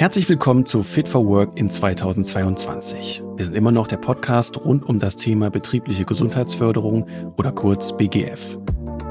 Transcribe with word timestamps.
Herzlich 0.00 0.28
willkommen 0.30 0.64
zu 0.64 0.82
Fit 0.82 1.08
for 1.08 1.26
Work 1.26 1.58
in 1.58 1.68
2022. 1.68 3.22
Wir 3.36 3.44
sind 3.44 3.54
immer 3.54 3.70
noch 3.70 3.86
der 3.86 3.98
Podcast 3.98 4.56
rund 4.56 4.88
um 4.88 4.98
das 4.98 5.16
Thema 5.16 5.50
betriebliche 5.50 6.06
Gesundheitsförderung 6.06 7.06
oder 7.36 7.52
kurz 7.52 7.94
BGF. 7.96 8.56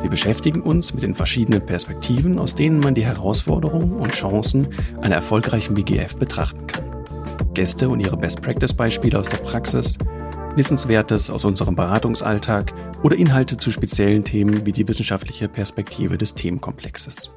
Wir 0.02 0.10
beschäftigen 0.10 0.62
uns 0.62 0.94
mit 0.94 1.04
den 1.04 1.14
verschiedenen 1.14 1.64
Perspektiven, 1.64 2.40
aus 2.40 2.56
denen 2.56 2.80
man 2.80 2.96
die 2.96 3.06
Herausforderungen 3.06 3.98
und 3.98 4.14
Chancen 4.14 4.70
einer 5.02 5.16
erfolgreichen 5.16 5.76
BGF 5.76 6.16
betrachten 6.16 6.66
kann. 6.66 6.86
Gäste 7.54 7.88
und 7.88 8.00
ihre 8.00 8.18
Best-Practice-Beispiele 8.18 9.20
aus 9.20 9.30
der 9.30 9.38
Praxis, 9.38 9.98
Wissenswertes 10.56 11.30
aus 11.30 11.46
unserem 11.46 11.76
Beratungsalltag 11.76 12.74
oder 13.04 13.16
Inhalte 13.16 13.58
zu 13.58 13.70
speziellen 13.70 14.24
Themen 14.24 14.66
wie 14.66 14.72
die 14.72 14.88
wissenschaftliche 14.88 15.48
Perspektive 15.48 16.18
des 16.18 16.34
Themenkomplexes. 16.34 17.30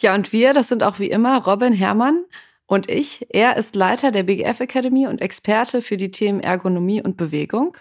Ja, 0.00 0.14
und 0.14 0.32
wir, 0.32 0.54
das 0.54 0.68
sind 0.68 0.82
auch 0.82 0.98
wie 0.98 1.10
immer 1.10 1.44
Robin 1.44 1.74
Herrmann 1.74 2.24
und 2.66 2.90
ich. 2.90 3.26
Er 3.28 3.58
ist 3.58 3.76
Leiter 3.76 4.10
der 4.10 4.22
BGF 4.22 4.60
Academy 4.60 5.06
und 5.06 5.20
Experte 5.20 5.82
für 5.82 5.98
die 5.98 6.10
Themen 6.10 6.40
Ergonomie 6.40 7.02
und 7.02 7.18
Bewegung. 7.18 7.76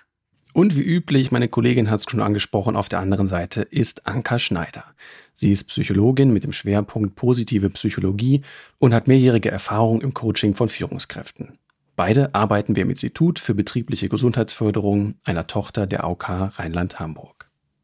Und 0.52 0.76
wie 0.76 0.82
üblich, 0.82 1.32
meine 1.32 1.48
Kollegin 1.48 1.90
hat 1.90 2.02
es 2.02 2.10
schon 2.10 2.22
angesprochen, 2.22 2.76
auf 2.76 2.90
der 2.90 3.00
anderen 3.00 3.30
Seite 3.30 3.62
ist 3.62 4.06
Anka 4.06 4.38
Schneider. 4.38 4.84
Sie 5.34 5.54
ist 5.54 5.70
Psychologin 5.70 6.34
mit 6.34 6.44
dem 6.44 6.52
Schwerpunkt 6.52 7.16
positive 7.16 7.70
Psychologie 7.70 8.42
und 8.80 8.94
hat 8.94 9.08
mehrjährige 9.08 9.52
Erfahrung 9.52 10.02
im 10.02 10.14
Coaching 10.14 10.56
von 10.56 10.68
Führungskräften. 10.68 11.58
Beide 11.96 12.36
arbeiten 12.36 12.76
wir 12.76 12.84
im 12.84 12.90
Institut 12.90 13.40
für 13.40 13.54
betriebliche 13.54 14.10
Gesundheitsförderung, 14.10 15.16
einer 15.24 15.48
Tochter 15.48 15.88
der 15.88 16.04
AOK 16.04 16.58
Rheinland-Hamburg. 16.60 17.39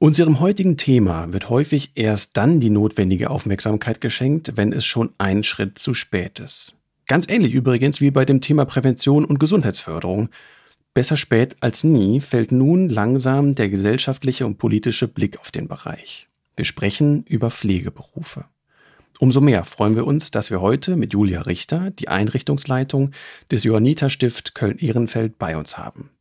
Unserem 0.05 0.39
heutigen 0.39 0.77
Thema 0.77 1.33
wird 1.33 1.49
häufig 1.49 1.93
erst 1.95 2.37
dann 2.37 2.59
die 2.59 2.69
notwendige 2.69 3.31
Aufmerksamkeit 3.31 4.01
geschenkt, 4.01 4.51
wenn 4.55 4.71
es 4.71 4.85
schon 4.85 5.09
einen 5.17 5.41
Schritt 5.41 5.79
zu 5.79 5.95
spät 5.95 6.39
ist. 6.39 6.75
Ganz 7.07 7.27
ähnlich 7.27 7.53
übrigens 7.53 8.01
wie 8.01 8.11
bei 8.11 8.23
dem 8.23 8.39
Thema 8.39 8.65
Prävention 8.65 9.25
und 9.25 9.39
Gesundheitsförderung, 9.39 10.29
Besser 10.93 11.17
spät 11.17 11.55
als 11.59 11.83
nie 11.83 12.21
fällt 12.21 12.51
nun 12.51 12.87
langsam 12.87 13.55
der 13.55 13.67
gesellschaftliche 13.67 14.45
und 14.45 14.59
politische 14.59 15.07
Blick 15.07 15.39
auf 15.39 15.49
den 15.49 15.67
Bereich. 15.67 16.27
Wir 16.55 16.65
sprechen 16.65 17.23
über 17.23 17.49
Pflegeberufe. 17.49 18.45
Umso 19.17 19.41
mehr 19.41 19.63
freuen 19.63 19.95
wir 19.95 20.05
uns, 20.05 20.29
dass 20.29 20.51
wir 20.51 20.61
heute 20.61 20.97
mit 20.97 21.13
Julia 21.13 21.41
Richter 21.41 21.89
die 21.89 22.09
Einrichtungsleitung 22.09 23.09
des 23.49 23.63
Johanniter 23.63 24.11
Stift 24.11 24.53
Köln-Ehrenfeld 24.53 25.39
bei 25.39 25.57
uns 25.57 25.79
haben. 25.79 26.11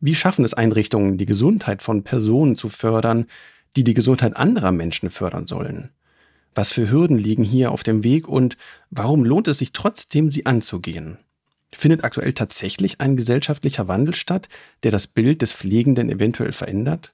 Wie 0.00 0.14
schaffen 0.14 0.44
es 0.44 0.54
Einrichtungen, 0.54 1.18
die 1.18 1.26
Gesundheit 1.26 1.82
von 1.82 2.04
Personen 2.04 2.56
zu 2.56 2.68
fördern, 2.68 3.26
die 3.76 3.84
die 3.84 3.94
Gesundheit 3.94 4.36
anderer 4.36 4.72
Menschen 4.72 5.10
fördern 5.10 5.46
sollen? 5.46 5.90
Was 6.54 6.72
für 6.72 6.90
Hürden 6.90 7.18
liegen 7.18 7.44
hier 7.44 7.72
auf 7.72 7.82
dem 7.82 8.04
Weg 8.04 8.28
und 8.28 8.56
warum 8.90 9.24
lohnt 9.24 9.48
es 9.48 9.58
sich 9.58 9.72
trotzdem, 9.72 10.30
sie 10.30 10.46
anzugehen? 10.46 11.18
Findet 11.72 12.02
aktuell 12.02 12.32
tatsächlich 12.32 13.00
ein 13.00 13.16
gesellschaftlicher 13.16 13.88
Wandel 13.88 14.14
statt, 14.14 14.48
der 14.82 14.90
das 14.90 15.06
Bild 15.06 15.42
des 15.42 15.52
Pflegenden 15.52 16.10
eventuell 16.10 16.52
verändert? 16.52 17.12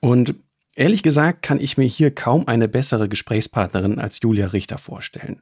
Und 0.00 0.34
ehrlich 0.74 1.02
gesagt 1.02 1.42
kann 1.42 1.60
ich 1.60 1.78
mir 1.78 1.86
hier 1.86 2.14
kaum 2.14 2.46
eine 2.46 2.68
bessere 2.68 3.08
Gesprächspartnerin 3.08 3.98
als 3.98 4.20
Julia 4.20 4.48
Richter 4.48 4.78
vorstellen. 4.78 5.40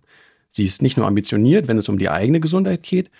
Sie 0.50 0.64
ist 0.64 0.82
nicht 0.82 0.97
nur 0.97 1.06
ambitioniert, 1.06 1.69
wenn 1.69 1.78
es 1.78 1.88
um 1.88 1.98
die 1.98 2.08
eigene 2.08 2.41
Gesundheit 2.41 2.82
geht, 2.82 3.10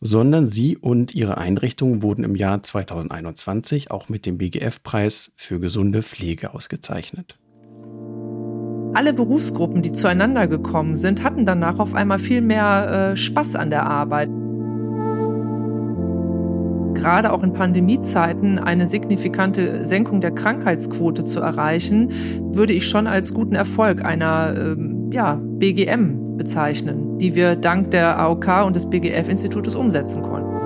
sondern 0.00 0.48
sie 0.48 0.76
und 0.76 1.14
ihre 1.14 1.38
Einrichtung 1.38 2.02
wurden 2.02 2.24
im 2.24 2.36
Jahr 2.36 2.62
2021 2.62 3.90
auch 3.90 4.08
mit 4.08 4.26
dem 4.26 4.38
BGF-Preis 4.38 5.32
für 5.36 5.58
gesunde 5.58 6.02
Pflege 6.02 6.54
ausgezeichnet. 6.54 7.38
Alle 8.94 9.12
Berufsgruppen, 9.12 9.82
die 9.82 9.92
zueinander 9.92 10.46
gekommen 10.46 10.96
sind, 10.96 11.22
hatten 11.22 11.44
danach 11.44 11.78
auf 11.78 11.94
einmal 11.94 12.18
viel 12.18 12.40
mehr 12.40 13.12
äh, 13.12 13.16
Spaß 13.16 13.56
an 13.56 13.70
der 13.70 13.84
Arbeit 13.84 14.30
gerade 17.06 17.32
auch 17.32 17.42
in 17.42 17.52
Pandemiezeiten 17.52 18.58
eine 18.58 18.86
signifikante 18.86 19.86
Senkung 19.86 20.20
der 20.20 20.32
Krankheitsquote 20.32 21.24
zu 21.24 21.40
erreichen, 21.40 22.10
würde 22.52 22.72
ich 22.72 22.88
schon 22.88 23.06
als 23.06 23.32
guten 23.32 23.54
Erfolg 23.54 24.04
einer 24.04 24.56
ähm, 24.56 25.10
ja, 25.12 25.38
BGM 25.40 26.25
bezeichnen, 26.36 27.18
die 27.18 27.34
wir 27.34 27.56
dank 27.56 27.90
der 27.90 28.18
AOK 28.18 28.64
und 28.66 28.76
des 28.76 28.88
BGF-Institutes 28.88 29.74
umsetzen 29.74 30.22
konnten. 30.22 30.56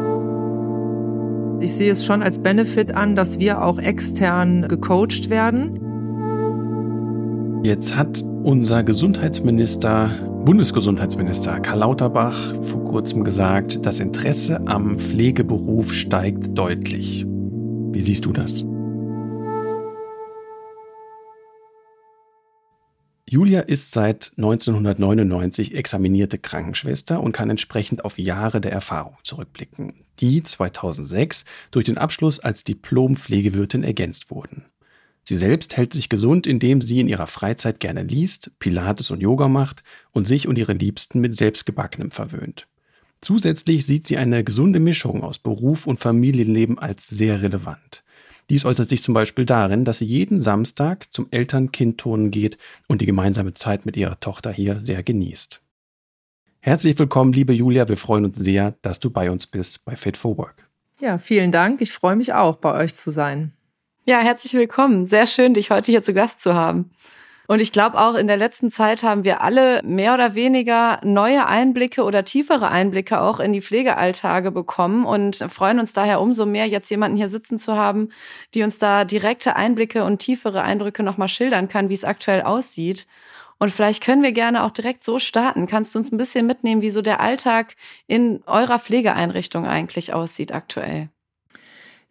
Ich 1.62 1.74
sehe 1.74 1.92
es 1.92 2.04
schon 2.04 2.22
als 2.22 2.38
Benefit 2.38 2.94
an, 2.94 3.14
dass 3.14 3.38
wir 3.38 3.62
auch 3.62 3.78
extern 3.78 4.66
gecoacht 4.66 5.28
werden. 5.28 5.78
Jetzt 7.62 7.94
hat 7.96 8.24
unser 8.42 8.82
Gesundheitsminister 8.82 10.10
Bundesgesundheitsminister 10.44 11.60
Karl 11.60 11.80
Lauterbach 11.80 12.54
vor 12.62 12.82
kurzem 12.82 13.24
gesagt, 13.24 13.84
das 13.84 14.00
Interesse 14.00 14.66
am 14.66 14.98
Pflegeberuf 14.98 15.92
steigt 15.92 16.56
deutlich. 16.56 17.26
Wie 17.92 18.00
siehst 18.00 18.24
du 18.24 18.32
das? 18.32 18.64
Julia 23.30 23.60
ist 23.60 23.92
seit 23.92 24.32
1999 24.38 25.76
examinierte 25.76 26.36
Krankenschwester 26.36 27.20
und 27.20 27.30
kann 27.30 27.48
entsprechend 27.48 28.04
auf 28.04 28.18
Jahre 28.18 28.60
der 28.60 28.72
Erfahrung 28.72 29.18
zurückblicken, 29.22 30.04
die 30.18 30.42
2006 30.42 31.44
durch 31.70 31.84
den 31.84 31.96
Abschluss 31.96 32.40
als 32.40 32.64
Diplom-Pflegewirtin 32.64 33.84
ergänzt 33.84 34.32
wurden. 34.32 34.64
Sie 35.22 35.36
selbst 35.36 35.76
hält 35.76 35.92
sich 35.92 36.08
gesund, 36.08 36.48
indem 36.48 36.80
sie 36.80 36.98
in 36.98 37.06
ihrer 37.06 37.28
Freizeit 37.28 37.78
gerne 37.78 38.02
liest, 38.02 38.50
Pilates 38.58 39.12
und 39.12 39.20
Yoga 39.20 39.46
macht 39.46 39.84
und 40.10 40.24
sich 40.24 40.48
und 40.48 40.58
ihre 40.58 40.72
Liebsten 40.72 41.20
mit 41.20 41.36
selbstgebackenem 41.36 42.10
verwöhnt. 42.10 42.66
Zusätzlich 43.20 43.86
sieht 43.86 44.08
sie 44.08 44.16
eine 44.16 44.42
gesunde 44.42 44.80
Mischung 44.80 45.22
aus 45.22 45.38
Beruf 45.38 45.86
und 45.86 46.00
Familienleben 46.00 46.80
als 46.80 47.06
sehr 47.06 47.42
relevant. 47.42 48.02
Dies 48.50 48.64
äußert 48.64 48.88
sich 48.88 49.04
zum 49.04 49.14
Beispiel 49.14 49.46
darin, 49.46 49.84
dass 49.84 49.98
sie 49.98 50.04
jeden 50.04 50.40
Samstag 50.40 51.12
zum 51.12 51.28
Eltern-Kind-Turnen 51.30 52.32
geht 52.32 52.58
und 52.88 53.00
die 53.00 53.06
gemeinsame 53.06 53.54
Zeit 53.54 53.86
mit 53.86 53.96
ihrer 53.96 54.18
Tochter 54.18 54.50
hier 54.50 54.80
sehr 54.82 55.04
genießt. 55.04 55.60
Herzlich 56.58 56.98
willkommen, 56.98 57.32
liebe 57.32 57.52
Julia. 57.52 57.88
Wir 57.88 57.96
freuen 57.96 58.24
uns 58.24 58.36
sehr, 58.36 58.74
dass 58.82 58.98
du 58.98 59.08
bei 59.08 59.30
uns 59.30 59.46
bist 59.46 59.84
bei 59.84 59.94
Fit 59.94 60.16
for 60.16 60.36
Work. 60.36 60.68
Ja, 61.00 61.18
vielen 61.18 61.52
Dank. 61.52 61.80
Ich 61.80 61.92
freue 61.92 62.16
mich 62.16 62.32
auch, 62.32 62.56
bei 62.56 62.74
euch 62.74 62.92
zu 62.92 63.12
sein. 63.12 63.52
Ja, 64.04 64.18
herzlich 64.18 64.52
willkommen. 64.54 65.06
Sehr 65.06 65.28
schön, 65.28 65.54
dich 65.54 65.70
heute 65.70 65.92
hier 65.92 66.02
zu 66.02 66.12
Gast 66.12 66.40
zu 66.40 66.52
haben. 66.54 66.90
Und 67.50 67.60
ich 67.60 67.72
glaube 67.72 67.98
auch 67.98 68.14
in 68.14 68.28
der 68.28 68.36
letzten 68.36 68.70
Zeit 68.70 69.02
haben 69.02 69.24
wir 69.24 69.40
alle 69.40 69.80
mehr 69.82 70.14
oder 70.14 70.36
weniger 70.36 71.00
neue 71.02 71.46
Einblicke 71.46 72.04
oder 72.04 72.24
tiefere 72.24 72.68
Einblicke 72.68 73.20
auch 73.20 73.40
in 73.40 73.52
die 73.52 73.60
Pflegealltage 73.60 74.52
bekommen 74.52 75.04
und 75.04 75.38
freuen 75.48 75.80
uns 75.80 75.92
daher 75.92 76.20
umso 76.20 76.46
mehr, 76.46 76.68
jetzt 76.68 76.88
jemanden 76.90 77.16
hier 77.16 77.28
sitzen 77.28 77.58
zu 77.58 77.74
haben, 77.74 78.10
die 78.54 78.62
uns 78.62 78.78
da 78.78 79.04
direkte 79.04 79.56
Einblicke 79.56 80.04
und 80.04 80.20
tiefere 80.20 80.62
Eindrücke 80.62 81.02
nochmal 81.02 81.26
schildern 81.26 81.68
kann, 81.68 81.88
wie 81.88 81.94
es 81.94 82.04
aktuell 82.04 82.42
aussieht. 82.42 83.08
Und 83.58 83.72
vielleicht 83.72 84.04
können 84.04 84.22
wir 84.22 84.30
gerne 84.30 84.62
auch 84.62 84.70
direkt 84.70 85.02
so 85.02 85.18
starten. 85.18 85.66
Kannst 85.66 85.96
du 85.96 85.98
uns 85.98 86.12
ein 86.12 86.18
bisschen 86.18 86.46
mitnehmen, 86.46 86.82
wie 86.82 86.90
so 86.90 87.02
der 87.02 87.18
Alltag 87.18 87.74
in 88.06 88.44
eurer 88.46 88.78
Pflegeeinrichtung 88.78 89.66
eigentlich 89.66 90.14
aussieht 90.14 90.52
aktuell? 90.52 91.08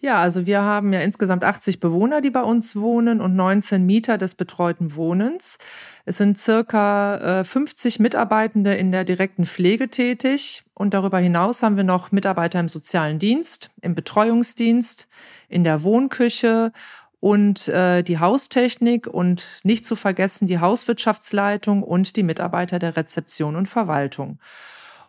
Ja, 0.02 0.22
also 0.22 0.46
wir 0.46 0.62
haben 0.62 0.94
ja 0.94 1.02
insgesamt 1.02 1.44
80 1.44 1.82
Bewohner, 1.82 2.22
die 2.22 2.30
bei 2.30 2.42
uns 2.42 2.78
wohnen 2.78 3.20
und 3.20 3.36
19 3.36 3.86
Mieter 3.86 4.18
des 4.18 4.34
betreuten 4.34 4.96
Wohnens. 4.96 5.58
Es 6.06 6.18
sind 6.18 6.38
circa 6.38 7.44
50 7.44 8.00
äh, 8.00 8.02
Mitarbeitende 8.02 8.76
in 8.76 8.94
der 8.94 9.04
direkten 9.04 9.46
Pflege 9.46 9.90
tätig 9.90 10.64
und 10.74 10.94
darüber 10.94 11.20
hinaus 11.20 11.64
haben 11.64 11.76
wir 11.76 11.84
noch 11.84 12.14
Mitarbeiter 12.14 12.62
im 12.62 12.70
sozialen 12.70 13.20
Dienst, 13.20 13.72
im 13.82 13.94
Betreuungsdienst, 13.94 15.10
in 15.50 15.66
der 15.66 15.84
Wohnküche 15.84 16.72
und 17.20 17.68
äh, 17.68 18.02
die 18.02 18.20
Haustechnik 18.20 19.06
und 19.06 19.60
nicht 19.64 19.86
zu 19.86 19.98
vergessen 19.98 20.48
die 20.48 20.60
Hauswirtschaftsleitung 20.60 21.84
und 21.84 22.16
die 22.16 22.24
Mitarbeiter 22.24 22.80
der 22.80 22.96
Rezeption 22.96 23.58
und 23.58 23.66
Verwaltung. 23.66 24.40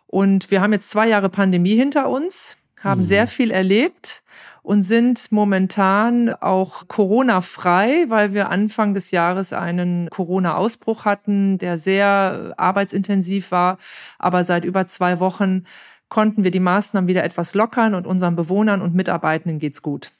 Und 0.07 0.51
wir 0.51 0.61
haben 0.61 0.73
jetzt 0.73 0.89
zwei 0.89 1.07
Jahre 1.07 1.29
Pandemie 1.29 1.75
hinter 1.75 2.09
uns, 2.09 2.57
haben 2.83 2.99
mhm. 2.99 3.05
sehr 3.05 3.27
viel 3.27 3.51
erlebt 3.51 4.23
und 4.63 4.83
sind 4.83 5.31
momentan 5.31 6.29
auch 6.29 6.87
Corona-frei, 6.87 8.05
weil 8.09 8.33
wir 8.33 8.49
Anfang 8.49 8.93
des 8.93 9.11
Jahres 9.11 9.53
einen 9.53 10.09
Corona-Ausbruch 10.09 11.05
hatten, 11.05 11.57
der 11.57 11.77
sehr 11.77 12.53
arbeitsintensiv 12.57 13.51
war. 13.51 13.77
Aber 14.19 14.43
seit 14.43 14.65
über 14.65 14.85
zwei 14.85 15.19
Wochen 15.19 15.65
konnten 16.09 16.43
wir 16.43 16.51
die 16.51 16.59
Maßnahmen 16.59 17.07
wieder 17.07 17.23
etwas 17.23 17.55
lockern 17.55 17.95
und 17.95 18.05
unseren 18.05 18.35
Bewohnern 18.35 18.81
und 18.81 18.93
Mitarbeitenden 18.93 19.59
geht's 19.59 19.81
gut. 19.81 20.11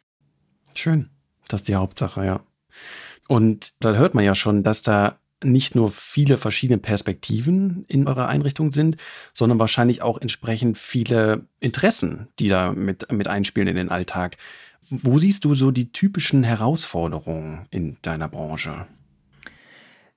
Schön. 0.74 1.10
Das 1.48 1.62
ist 1.62 1.68
die 1.68 1.76
Hauptsache, 1.76 2.26
ja. 2.26 2.40
Und 3.28 3.74
da 3.80 3.94
hört 3.94 4.16
man 4.16 4.24
ja 4.24 4.34
schon, 4.34 4.64
dass 4.64 4.82
da 4.82 5.20
nicht 5.44 5.76
nur 5.76 5.92
viele 5.92 6.38
verschiedene 6.38 6.78
Perspektiven 6.78 7.86
in 7.88 8.08
eurer 8.08 8.28
Einrichtung 8.28 8.72
sind, 8.72 8.98
sondern 9.34 9.60
wahrscheinlich 9.60 10.02
auch 10.02 10.20
entsprechend 10.20 10.78
viele 10.78 11.46
Interessen, 11.60 12.28
die 12.40 12.50
da 12.50 12.72
mit, 12.72 13.12
mit 13.12 13.28
einspielen 13.28 13.68
in 13.68 13.76
den 13.76 13.90
Alltag. 13.90 14.38
Wo 14.90 15.20
siehst 15.20 15.46
du 15.46 15.56
so 15.56 15.72
die 15.72 15.92
typischen 15.92 16.44
Herausforderungen 16.44 17.68
in 17.72 17.98
deiner 18.02 18.28
Branche? 18.28 18.88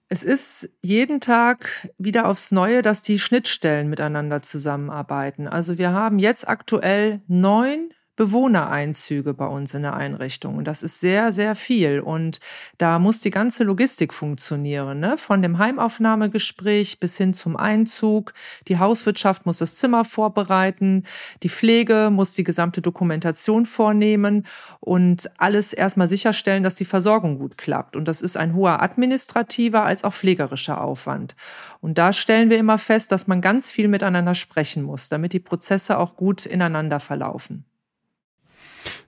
Es 0.08 0.22
ist 0.22 0.68
jeden 0.82 1.20
Tag 1.20 1.88
wieder 1.98 2.28
aufs 2.28 2.52
Neue, 2.52 2.82
dass 2.82 3.02
die 3.02 3.18
Schnittstellen 3.18 3.88
miteinander 3.88 4.42
zusammenarbeiten. 4.42 5.48
Also 5.48 5.78
wir 5.78 5.92
haben 5.92 6.18
jetzt 6.18 6.46
aktuell 6.46 7.22
neun 7.26 7.90
Bewohnereinzüge 8.16 9.34
bei 9.34 9.46
uns 9.46 9.74
in 9.74 9.82
der 9.82 9.94
Einrichtung. 9.94 10.56
Und 10.56 10.64
das 10.64 10.82
ist 10.82 11.00
sehr, 11.00 11.32
sehr 11.32 11.54
viel. 11.54 12.00
Und 12.00 12.38
da 12.78 12.98
muss 12.98 13.20
die 13.20 13.30
ganze 13.30 13.64
Logistik 13.64 14.14
funktionieren. 14.14 15.00
Ne? 15.00 15.18
Von 15.18 15.42
dem 15.42 15.58
Heimaufnahmegespräch 15.58 17.00
bis 17.00 17.16
hin 17.16 17.34
zum 17.34 17.56
Einzug. 17.56 18.32
Die 18.68 18.78
Hauswirtschaft 18.78 19.46
muss 19.46 19.58
das 19.58 19.76
Zimmer 19.76 20.04
vorbereiten. 20.04 21.04
Die 21.42 21.48
Pflege 21.48 22.10
muss 22.12 22.34
die 22.34 22.44
gesamte 22.44 22.82
Dokumentation 22.82 23.66
vornehmen 23.66 24.46
und 24.80 25.30
alles 25.38 25.72
erstmal 25.72 26.08
sicherstellen, 26.08 26.62
dass 26.62 26.76
die 26.76 26.84
Versorgung 26.84 27.38
gut 27.38 27.58
klappt. 27.58 27.96
Und 27.96 28.06
das 28.06 28.22
ist 28.22 28.36
ein 28.36 28.54
hoher 28.54 28.80
administrativer 28.82 29.84
als 29.84 30.04
auch 30.04 30.14
pflegerischer 30.14 30.80
Aufwand. 30.80 31.34
Und 31.80 31.98
da 31.98 32.12
stellen 32.12 32.50
wir 32.50 32.58
immer 32.58 32.78
fest, 32.78 33.10
dass 33.10 33.26
man 33.26 33.40
ganz 33.40 33.70
viel 33.70 33.88
miteinander 33.88 34.34
sprechen 34.34 34.84
muss, 34.84 35.08
damit 35.08 35.32
die 35.32 35.40
Prozesse 35.40 35.98
auch 35.98 36.16
gut 36.16 36.46
ineinander 36.46 37.00
verlaufen. 37.00 37.64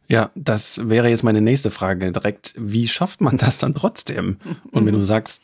Ja, 0.08 0.30
das 0.34 0.88
wäre 0.88 1.08
jetzt 1.08 1.24
meine 1.24 1.40
nächste 1.40 1.70
Frage 1.70 2.12
direkt. 2.12 2.54
Wie 2.56 2.86
schafft 2.86 3.20
man 3.20 3.36
das 3.38 3.58
dann 3.58 3.74
trotzdem? 3.74 4.38
Und 4.70 4.86
wenn 4.86 4.94
du 4.94 5.02
sagst, 5.02 5.42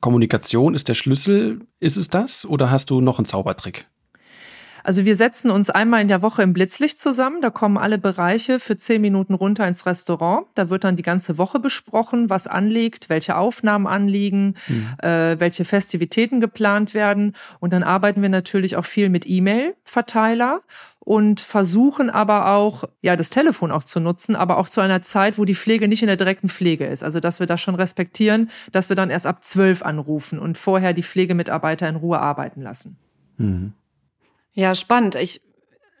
Kommunikation 0.00 0.74
ist 0.74 0.88
der 0.88 0.94
Schlüssel, 0.94 1.60
ist 1.80 1.96
es 1.96 2.08
das 2.08 2.46
oder 2.46 2.70
hast 2.70 2.90
du 2.90 3.00
noch 3.00 3.18
einen 3.18 3.26
Zaubertrick? 3.26 3.86
Also 4.84 5.04
wir 5.04 5.16
setzen 5.16 5.50
uns 5.50 5.70
einmal 5.70 6.02
in 6.02 6.08
der 6.08 6.22
Woche 6.22 6.42
im 6.42 6.52
Blitzlicht 6.52 6.98
zusammen. 6.98 7.40
Da 7.40 7.50
kommen 7.50 7.76
alle 7.76 7.98
Bereiche 7.98 8.58
für 8.58 8.76
zehn 8.76 9.00
Minuten 9.00 9.34
runter 9.34 9.66
ins 9.66 9.86
Restaurant. 9.86 10.46
Da 10.54 10.70
wird 10.70 10.84
dann 10.84 10.96
die 10.96 11.02
ganze 11.02 11.38
Woche 11.38 11.60
besprochen, 11.60 12.30
was 12.30 12.46
anliegt, 12.46 13.08
welche 13.08 13.36
Aufnahmen 13.36 13.86
anliegen, 13.86 14.56
mhm. 14.66 14.88
äh, 14.98 15.38
welche 15.38 15.64
Festivitäten 15.64 16.40
geplant 16.40 16.94
werden. 16.94 17.34
Und 17.60 17.72
dann 17.72 17.82
arbeiten 17.82 18.22
wir 18.22 18.28
natürlich 18.28 18.76
auch 18.76 18.84
viel 18.84 19.08
mit 19.08 19.24
E-Mail-Verteiler 19.26 20.62
und 21.04 21.40
versuchen 21.40 22.10
aber 22.10 22.52
auch, 22.52 22.84
ja, 23.00 23.16
das 23.16 23.30
Telefon 23.30 23.72
auch 23.72 23.82
zu 23.82 23.98
nutzen, 23.98 24.36
aber 24.36 24.56
auch 24.56 24.68
zu 24.68 24.80
einer 24.80 25.02
Zeit, 25.02 25.36
wo 25.36 25.44
die 25.44 25.56
Pflege 25.56 25.88
nicht 25.88 26.02
in 26.02 26.06
der 26.06 26.16
direkten 26.16 26.48
Pflege 26.48 26.86
ist. 26.86 27.02
Also, 27.02 27.18
dass 27.18 27.40
wir 27.40 27.48
das 27.48 27.60
schon 27.60 27.74
respektieren, 27.74 28.50
dass 28.70 28.88
wir 28.88 28.94
dann 28.94 29.10
erst 29.10 29.26
ab 29.26 29.42
zwölf 29.42 29.82
anrufen 29.82 30.38
und 30.38 30.58
vorher 30.58 30.92
die 30.92 31.02
Pflegemitarbeiter 31.02 31.88
in 31.88 31.96
Ruhe 31.96 32.20
arbeiten 32.20 32.62
lassen. 32.62 32.98
Mhm. 33.36 33.72
Ja, 34.54 34.74
spannend. 34.76 35.16
Ich 35.16 35.40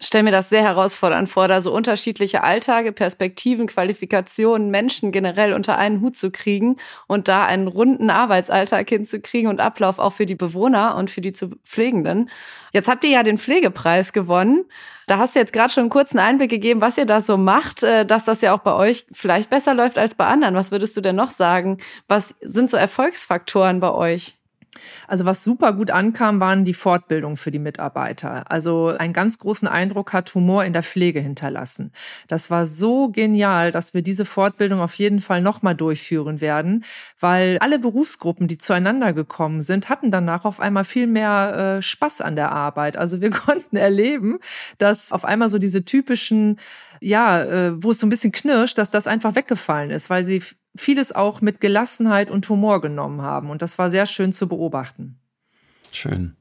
stelle 0.06 0.24
mir 0.24 0.32
das 0.32 0.48
sehr 0.48 0.62
herausfordernd 0.62 1.28
vor, 1.28 1.48
da 1.48 1.60
so 1.60 1.72
unterschiedliche 1.72 2.42
Alltage, 2.42 2.92
Perspektiven, 2.92 3.66
Qualifikationen, 3.66 4.70
Menschen 4.70 5.12
generell 5.12 5.52
unter 5.52 5.78
einen 5.78 6.00
Hut 6.00 6.16
zu 6.16 6.30
kriegen 6.30 6.76
und 7.06 7.28
da 7.28 7.46
einen 7.46 7.68
runden 7.68 8.10
Arbeitsalltag 8.10 8.88
hinzukriegen 8.88 9.48
und 9.48 9.60
Ablauf 9.60 9.98
auch 9.98 10.12
für 10.12 10.26
die 10.26 10.34
Bewohner 10.34 10.96
und 10.96 11.10
für 11.10 11.20
die 11.20 11.32
zu 11.32 11.50
Pflegenden. 11.64 12.30
Jetzt 12.72 12.88
habt 12.88 13.04
ihr 13.04 13.10
ja 13.10 13.22
den 13.22 13.38
Pflegepreis 13.38 14.12
gewonnen. 14.12 14.64
Da 15.06 15.18
hast 15.18 15.34
du 15.34 15.40
jetzt 15.40 15.52
gerade 15.52 15.72
schon 15.72 15.82
einen 15.82 15.90
kurzen 15.90 16.18
Einblick 16.18 16.50
gegeben, 16.50 16.80
was 16.80 16.96
ihr 16.96 17.06
da 17.06 17.20
so 17.20 17.36
macht, 17.36 17.82
äh, 17.82 18.06
dass 18.06 18.24
das 18.24 18.40
ja 18.40 18.54
auch 18.54 18.60
bei 18.60 18.72
euch 18.72 19.06
vielleicht 19.12 19.50
besser 19.50 19.74
läuft 19.74 19.98
als 19.98 20.14
bei 20.14 20.26
anderen. 20.26 20.54
Was 20.54 20.70
würdest 20.70 20.96
du 20.96 21.00
denn 21.00 21.16
noch 21.16 21.30
sagen? 21.30 21.78
Was 22.08 22.34
sind 22.40 22.70
so 22.70 22.76
Erfolgsfaktoren 22.76 23.80
bei 23.80 23.90
euch? 23.90 24.36
Also 25.06 25.24
was 25.24 25.44
super 25.44 25.72
gut 25.72 25.90
ankam, 25.90 26.40
waren 26.40 26.64
die 26.64 26.74
Fortbildungen 26.74 27.36
für 27.36 27.50
die 27.50 27.58
Mitarbeiter. 27.58 28.50
Also 28.50 28.88
einen 28.88 29.12
ganz 29.12 29.38
großen 29.38 29.68
Eindruck 29.68 30.12
hat 30.12 30.34
Humor 30.34 30.64
in 30.64 30.72
der 30.72 30.82
Pflege 30.82 31.20
hinterlassen. 31.20 31.92
Das 32.28 32.50
war 32.50 32.66
so 32.66 33.08
genial, 33.08 33.70
dass 33.70 33.94
wir 33.94 34.02
diese 34.02 34.24
Fortbildung 34.24 34.80
auf 34.80 34.94
jeden 34.94 35.20
Fall 35.20 35.42
nochmal 35.42 35.74
durchführen 35.74 36.40
werden, 36.40 36.84
weil 37.20 37.58
alle 37.60 37.78
Berufsgruppen, 37.78 38.48
die 38.48 38.58
zueinander 38.58 39.12
gekommen 39.12 39.62
sind, 39.62 39.88
hatten 39.88 40.10
danach 40.10 40.44
auf 40.44 40.60
einmal 40.60 40.84
viel 40.84 41.06
mehr 41.06 41.76
äh, 41.78 41.82
Spaß 41.82 42.20
an 42.22 42.36
der 42.36 42.52
Arbeit. 42.52 42.96
Also 42.96 43.20
wir 43.20 43.30
konnten 43.30 43.76
erleben, 43.76 44.38
dass 44.78 45.12
auf 45.12 45.24
einmal 45.24 45.50
so 45.50 45.58
diese 45.58 45.84
typischen 45.84 46.58
ja, 47.02 47.42
äh, 47.42 47.82
wo 47.82 47.90
es 47.90 47.98
so 47.98 48.06
ein 48.06 48.10
bisschen 48.10 48.30
knirscht, 48.30 48.78
dass 48.78 48.92
das 48.92 49.08
einfach 49.08 49.34
weggefallen 49.34 49.90
ist, 49.90 50.08
weil 50.08 50.24
sie 50.24 50.40
vieles 50.74 51.12
auch 51.12 51.40
mit 51.40 51.60
Gelassenheit 51.60 52.30
und 52.30 52.48
Humor 52.48 52.80
genommen 52.80 53.22
haben. 53.22 53.50
Und 53.50 53.62
das 53.62 53.78
war 53.78 53.90
sehr 53.90 54.06
schön 54.06 54.32
zu 54.32 54.48
beobachten. 54.48 55.18
Schön. 55.90 56.36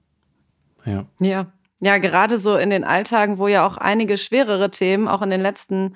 Ja. 0.86 1.06
Ja. 1.19 1.51
Ja, 1.83 1.98
gerade 1.98 2.38
so 2.38 2.57
in 2.57 2.69
den 2.69 2.83
Alltagen, 2.83 3.39
wo 3.39 3.48
ja 3.48 3.66
auch 3.66 3.78
einige 3.78 4.19
schwerere 4.19 4.69
Themen 4.69 5.07
auch 5.07 5.24
in 5.24 5.31
den 5.31 5.42
letzten 5.42 5.95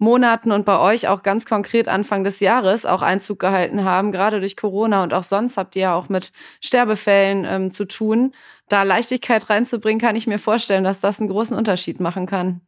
Monaten 0.00 0.50
und 0.50 0.64
bei 0.64 0.78
euch 0.78 1.08
auch 1.08 1.22
ganz 1.22 1.46
konkret 1.46 1.86
Anfang 1.86 2.24
des 2.24 2.40
Jahres 2.40 2.86
auch 2.86 3.02
Einzug 3.02 3.38
gehalten 3.38 3.84
haben, 3.84 4.12
gerade 4.12 4.40
durch 4.40 4.56
Corona 4.56 5.02
und 5.04 5.14
auch 5.14 5.22
sonst 5.22 5.56
habt 5.56 5.76
ihr 5.76 5.82
ja 5.82 5.94
auch 5.94 6.08
mit 6.08 6.32
Sterbefällen 6.60 7.44
ähm, 7.44 7.70
zu 7.70 7.84
tun. 7.84 8.32
Da 8.68 8.82
Leichtigkeit 8.82 9.50
reinzubringen, 9.50 10.00
kann 10.00 10.16
ich 10.16 10.26
mir 10.26 10.38
vorstellen, 10.38 10.84
dass 10.84 11.00
das 11.00 11.20
einen 11.20 11.28
großen 11.28 11.56
Unterschied 11.56 12.00
machen 12.00 12.26
kann. 12.26 12.62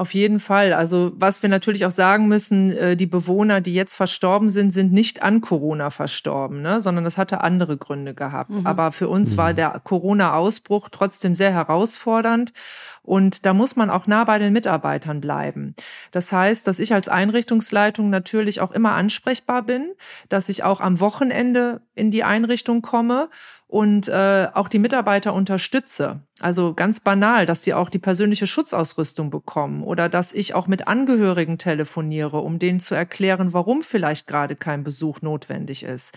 Auf 0.00 0.14
jeden 0.14 0.38
Fall. 0.38 0.72
Also 0.72 1.12
was 1.16 1.42
wir 1.42 1.50
natürlich 1.50 1.84
auch 1.84 1.90
sagen 1.90 2.26
müssen, 2.26 2.72
äh, 2.72 2.96
die 2.96 3.04
Bewohner, 3.04 3.60
die 3.60 3.74
jetzt 3.74 3.94
verstorben 3.94 4.48
sind, 4.48 4.70
sind 4.70 4.94
nicht 4.94 5.22
an 5.22 5.42
Corona 5.42 5.90
verstorben, 5.90 6.62
ne? 6.62 6.80
sondern 6.80 7.04
das 7.04 7.18
hatte 7.18 7.42
andere 7.42 7.76
Gründe 7.76 8.14
gehabt. 8.14 8.48
Mhm. 8.48 8.66
Aber 8.66 8.92
für 8.92 9.10
uns 9.10 9.32
mhm. 9.32 9.36
war 9.36 9.52
der 9.52 9.78
Corona-Ausbruch 9.84 10.88
trotzdem 10.90 11.34
sehr 11.34 11.52
herausfordernd. 11.52 12.54
Und 13.02 13.46
da 13.46 13.54
muss 13.54 13.76
man 13.76 13.90
auch 13.90 14.06
nah 14.06 14.24
bei 14.24 14.38
den 14.38 14.52
Mitarbeitern 14.52 15.20
bleiben. 15.20 15.74
Das 16.10 16.32
heißt, 16.32 16.66
dass 16.66 16.78
ich 16.78 16.92
als 16.92 17.08
Einrichtungsleitung 17.08 18.10
natürlich 18.10 18.60
auch 18.60 18.72
immer 18.72 18.92
ansprechbar 18.92 19.62
bin, 19.62 19.92
dass 20.28 20.48
ich 20.48 20.62
auch 20.62 20.80
am 20.80 21.00
Wochenende 21.00 21.80
in 21.94 22.10
die 22.10 22.24
Einrichtung 22.24 22.82
komme 22.82 23.30
und 23.66 24.08
äh, 24.08 24.48
auch 24.52 24.68
die 24.68 24.78
Mitarbeiter 24.78 25.32
unterstütze. 25.32 26.20
Also 26.40 26.74
ganz 26.74 27.00
banal, 27.00 27.46
dass 27.46 27.62
sie 27.62 27.74
auch 27.74 27.88
die 27.88 27.98
persönliche 27.98 28.46
Schutzausrüstung 28.46 29.30
bekommen 29.30 29.82
oder 29.82 30.08
dass 30.08 30.32
ich 30.32 30.54
auch 30.54 30.66
mit 30.66 30.88
Angehörigen 30.88 31.56
telefoniere, 31.56 32.38
um 32.38 32.58
denen 32.58 32.80
zu 32.80 32.94
erklären, 32.94 33.52
warum 33.52 33.82
vielleicht 33.82 34.26
gerade 34.26 34.56
kein 34.56 34.84
Besuch 34.84 35.22
notwendig 35.22 35.84
ist. 35.84 36.16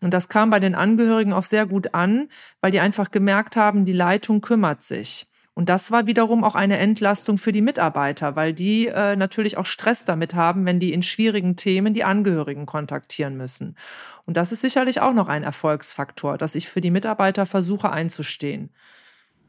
Und 0.00 0.14
das 0.14 0.28
kam 0.28 0.50
bei 0.50 0.60
den 0.60 0.74
Angehörigen 0.74 1.32
auch 1.32 1.42
sehr 1.42 1.66
gut 1.66 1.94
an, 1.94 2.28
weil 2.60 2.70
die 2.70 2.80
einfach 2.80 3.10
gemerkt 3.10 3.56
haben, 3.56 3.84
die 3.84 3.92
Leitung 3.92 4.40
kümmert 4.40 4.82
sich. 4.82 5.26
Und 5.58 5.68
das 5.68 5.90
war 5.90 6.06
wiederum 6.06 6.44
auch 6.44 6.54
eine 6.54 6.78
Entlastung 6.78 7.36
für 7.36 7.50
die 7.50 7.62
Mitarbeiter, 7.62 8.36
weil 8.36 8.52
die 8.54 8.86
äh, 8.86 9.16
natürlich 9.16 9.56
auch 9.56 9.66
Stress 9.66 10.04
damit 10.04 10.32
haben, 10.36 10.64
wenn 10.66 10.78
die 10.78 10.92
in 10.92 11.02
schwierigen 11.02 11.56
Themen 11.56 11.94
die 11.94 12.04
Angehörigen 12.04 12.64
kontaktieren 12.64 13.36
müssen. 13.36 13.74
Und 14.24 14.36
das 14.36 14.52
ist 14.52 14.60
sicherlich 14.60 15.00
auch 15.00 15.12
noch 15.12 15.26
ein 15.26 15.42
Erfolgsfaktor, 15.42 16.38
dass 16.38 16.54
ich 16.54 16.68
für 16.68 16.80
die 16.80 16.92
Mitarbeiter 16.92 17.44
versuche 17.44 17.90
einzustehen. 17.90 18.70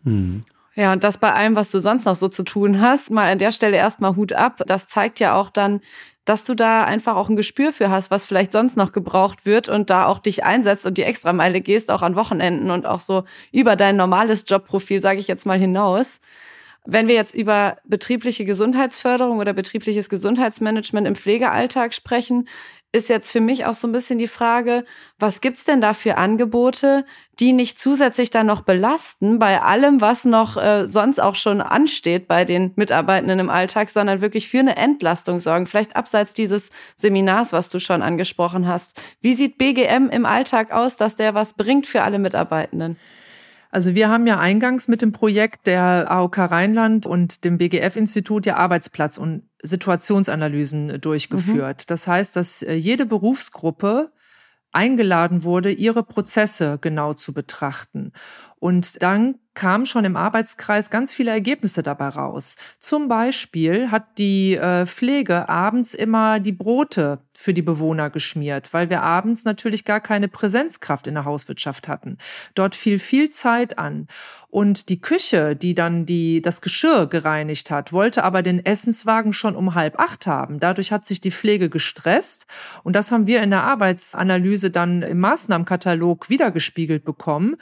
Mhm. 0.03 0.45
Ja, 0.75 0.93
und 0.93 1.03
das 1.03 1.17
bei 1.17 1.33
allem, 1.33 1.55
was 1.55 1.71
du 1.71 1.79
sonst 1.79 2.05
noch 2.05 2.15
so 2.15 2.27
zu 2.27 2.43
tun 2.43 2.79
hast, 2.79 3.11
mal 3.11 3.31
an 3.31 3.39
der 3.39 3.51
Stelle 3.51 3.77
erstmal 3.77 4.15
Hut 4.15 4.33
ab. 4.33 4.61
Das 4.67 4.87
zeigt 4.87 5.19
ja 5.19 5.35
auch 5.35 5.49
dann, 5.49 5.81
dass 6.25 6.45
du 6.45 6.53
da 6.53 6.83
einfach 6.83 7.15
auch 7.15 7.27
ein 7.29 7.35
Gespür 7.35 7.73
für 7.73 7.89
hast, 7.89 8.11
was 8.11 8.25
vielleicht 8.25 8.51
sonst 8.51 8.77
noch 8.77 8.91
gebraucht 8.91 9.45
wird 9.45 9.67
und 9.67 9.89
da 9.89 10.05
auch 10.05 10.19
dich 10.19 10.43
einsetzt 10.43 10.85
und 10.85 10.97
die 10.97 11.03
Extrameile 11.03 11.59
gehst, 11.59 11.89
auch 11.89 12.03
an 12.03 12.15
Wochenenden 12.15 12.69
und 12.69 12.85
auch 12.85 12.99
so 12.99 13.23
über 13.51 13.75
dein 13.75 13.95
normales 13.95 14.45
Jobprofil, 14.47 15.01
sage 15.01 15.19
ich 15.19 15.27
jetzt 15.27 15.45
mal, 15.47 15.57
hinaus. 15.57 16.21
Wenn 16.85 17.07
wir 17.07 17.15
jetzt 17.15 17.33
über 17.35 17.77
betriebliche 17.83 18.45
Gesundheitsförderung 18.45 19.39
oder 19.39 19.53
betriebliches 19.53 20.07
Gesundheitsmanagement 20.07 21.07
im 21.07 21.15
Pflegealltag 21.15 21.93
sprechen, 21.93 22.47
ist 22.91 23.09
jetzt 23.09 23.29
für 23.29 23.41
mich 23.41 23.65
auch 23.65 23.75
so 23.75 23.87
ein 23.87 23.91
bisschen 23.91 24.17
die 24.17 24.27
Frage, 24.27 24.83
was 25.19 25.41
gibt's 25.41 25.63
denn 25.63 25.79
da 25.79 25.93
für 25.93 26.17
Angebote, 26.17 27.05
die 27.39 27.53
nicht 27.53 27.77
zusätzlich 27.77 28.31
dann 28.31 28.47
noch 28.47 28.61
belasten 28.61 29.37
bei 29.37 29.61
allem, 29.61 30.01
was 30.01 30.25
noch 30.25 30.57
äh, 30.57 30.87
sonst 30.87 31.19
auch 31.19 31.35
schon 31.35 31.61
ansteht 31.61 32.27
bei 32.27 32.45
den 32.45 32.71
Mitarbeitenden 32.75 33.39
im 33.39 33.49
Alltag, 33.49 33.91
sondern 33.91 34.21
wirklich 34.21 34.49
für 34.49 34.59
eine 34.59 34.75
Entlastung 34.75 35.39
sorgen, 35.39 35.67
vielleicht 35.67 35.95
abseits 35.95 36.33
dieses 36.33 36.71
Seminars, 36.95 37.53
was 37.53 37.69
du 37.69 37.79
schon 37.79 38.01
angesprochen 38.01 38.67
hast. 38.67 38.99
Wie 39.21 39.33
sieht 39.33 39.59
BGM 39.59 40.09
im 40.09 40.25
Alltag 40.25 40.71
aus, 40.71 40.97
dass 40.97 41.15
der 41.15 41.35
was 41.35 41.53
bringt 41.53 41.85
für 41.85 42.01
alle 42.01 42.17
Mitarbeitenden? 42.17 42.97
Also 43.69 43.93
wir 43.93 44.09
haben 44.09 44.25
ja 44.25 44.39
eingangs 44.39 44.87
mit 44.87 45.01
dem 45.01 45.11
Projekt 45.11 45.67
der 45.67 46.09
AOK 46.09 46.37
Rheinland 46.39 47.05
und 47.05 47.43
dem 47.43 47.59
BGF-Institut 47.59 48.45
ja 48.45 48.57
Arbeitsplatz- 48.57 49.19
und 49.19 49.43
Situationsanalysen 49.61 50.99
durchgeführt. 50.99 51.81
Mhm. 51.81 51.85
Das 51.87 52.07
heißt, 52.07 52.35
dass 52.35 52.63
äh, 52.63 52.73
jede 52.73 53.05
Berufsgruppe 53.05 54.11
eingeladen 54.71 55.43
wurde, 55.43 55.71
ihre 55.71 56.03
Prozesse 56.03 56.77
genau 56.81 57.13
zu 57.13 57.33
betrachten. 57.33 58.11
Und 58.59 59.01
dann 59.01 59.35
kamen 59.59 59.85
schon 59.85 60.05
im 60.05 60.15
Arbeitskreis 60.15 60.89
ganz 60.89 61.13
viele 61.13 61.31
Ergebnisse 61.31 61.83
dabei 61.83 62.07
raus. 62.07 62.55
Zum 62.77 63.09
Beispiel 63.09 63.91
hat 63.91 64.17
die 64.17 64.55
äh, 64.55 64.85
Pflege 64.85 65.49
abends 65.49 65.93
immer 65.93 66.39
die 66.39 66.53
Brote 66.53 67.19
für 67.33 67.53
die 67.53 67.61
Bewohner 67.61 68.09
geschmiert, 68.09 68.73
weil 68.73 68.89
wir 68.89 69.03
abends 69.03 69.43
natürlich 69.43 69.83
gar 69.83 69.99
keine 69.99 70.29
Präsenzkraft 70.29 71.07
in 71.07 71.13
der 71.15 71.25
Hauswirtschaft 71.25 71.89
hatten. 71.89 72.17
Dort 72.55 72.73
fiel 72.73 72.99
viel 72.99 73.31
Zeit 73.31 73.77
an. 73.77 74.07
Und 74.49 74.87
die 74.87 75.01
Küche, 75.01 75.57
die 75.57 75.75
dann 75.75 76.05
die, 76.05 76.41
das 76.41 76.61
Geschirr 76.61 77.07
gereinigt 77.07 77.69
hat, 77.69 77.91
wollte 77.91 78.23
aber 78.23 78.41
den 78.41 78.65
Essenswagen 78.65 79.33
schon 79.33 79.57
um 79.57 79.75
halb 79.75 79.99
acht 79.99 80.25
haben. 80.25 80.59
Dadurch 80.59 80.91
hat 80.91 81.05
sich 81.05 81.19
die 81.19 81.31
Pflege 81.31 81.69
gestresst. 81.69 82.47
Und 82.83 82.95
das 82.95 83.11
haben 83.11 83.27
wir 83.27 83.43
in 83.43 83.51
der 83.51 83.63
Arbeitsanalyse 83.63 84.71
dann 84.71 85.01
im 85.01 85.19
Maßnahmenkatalog 85.19 86.29
wiedergespiegelt 86.29 87.03
bekommen. 87.03 87.57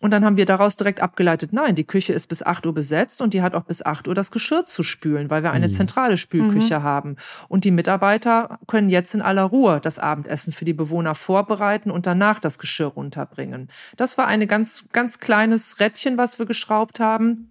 Und 0.00 0.12
dann 0.12 0.24
haben 0.24 0.36
wir 0.36 0.46
daraus 0.46 0.76
direkt 0.76 1.00
abgeleitet, 1.00 1.52
nein, 1.52 1.74
die 1.74 1.84
Küche 1.84 2.14
ist 2.14 2.28
bis 2.28 2.42
8 2.42 2.66
Uhr 2.66 2.74
besetzt 2.74 3.20
und 3.20 3.34
die 3.34 3.42
hat 3.42 3.54
auch 3.54 3.64
bis 3.64 3.84
8 3.84 4.08
Uhr 4.08 4.14
das 4.14 4.30
Geschirr 4.30 4.64
zu 4.64 4.82
spülen, 4.82 5.28
weil 5.28 5.42
wir 5.42 5.52
eine 5.52 5.66
mhm. 5.66 5.72
zentrale 5.72 6.16
Spülküche 6.16 6.78
mhm. 6.78 6.82
haben. 6.82 7.16
Und 7.48 7.64
die 7.64 7.70
Mitarbeiter 7.70 8.58
können 8.66 8.88
jetzt 8.88 9.14
in 9.14 9.20
aller 9.20 9.44
Ruhe 9.44 9.78
das 9.80 9.98
Abendessen 9.98 10.52
für 10.52 10.64
die 10.64 10.72
Bewohner 10.72 11.14
vorbereiten 11.14 11.90
und 11.90 12.06
danach 12.06 12.38
das 12.38 12.58
Geschirr 12.58 12.86
runterbringen. 12.86 13.68
Das 13.96 14.16
war 14.16 14.26
ein 14.26 14.46
ganz, 14.48 14.84
ganz 14.92 15.18
kleines 15.18 15.80
Rädchen, 15.80 16.16
was 16.16 16.38
wir 16.38 16.46
geschraubt 16.46 16.98
haben. 16.98 17.50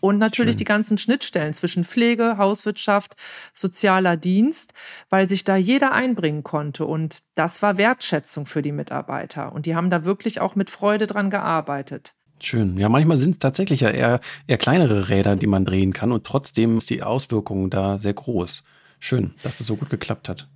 Und 0.00 0.18
natürlich 0.18 0.52
Schön. 0.52 0.58
die 0.58 0.64
ganzen 0.64 0.98
Schnittstellen 0.98 1.54
zwischen 1.54 1.84
Pflege, 1.84 2.38
Hauswirtschaft, 2.38 3.14
sozialer 3.52 4.16
Dienst, 4.16 4.72
weil 5.10 5.28
sich 5.28 5.44
da 5.44 5.56
jeder 5.56 5.92
einbringen 5.92 6.42
konnte. 6.42 6.86
Und 6.86 7.22
das 7.34 7.62
war 7.62 7.78
Wertschätzung 7.78 8.46
für 8.46 8.62
die 8.62 8.72
Mitarbeiter. 8.72 9.52
Und 9.52 9.66
die 9.66 9.74
haben 9.74 9.90
da 9.90 10.04
wirklich 10.04 10.40
auch 10.40 10.54
mit 10.54 10.70
Freude 10.70 11.06
dran 11.06 11.30
gearbeitet. 11.30 12.14
Schön. 12.40 12.76
Ja, 12.78 12.88
manchmal 12.88 13.16
sind 13.16 13.32
es 13.32 13.38
tatsächlich 13.38 13.80
ja 13.80 13.90
eher, 13.90 14.20
eher 14.46 14.58
kleinere 14.58 15.08
Räder, 15.08 15.36
die 15.36 15.46
man 15.46 15.64
drehen 15.64 15.92
kann. 15.92 16.12
Und 16.12 16.24
trotzdem 16.24 16.78
ist 16.78 16.90
die 16.90 17.02
Auswirkung 17.02 17.70
da 17.70 17.98
sehr 17.98 18.14
groß. 18.14 18.62
Schön, 18.98 19.34
dass 19.42 19.58
das 19.58 19.66
so 19.66 19.76
gut 19.76 19.90
geklappt 19.90 20.28
hat. 20.28 20.48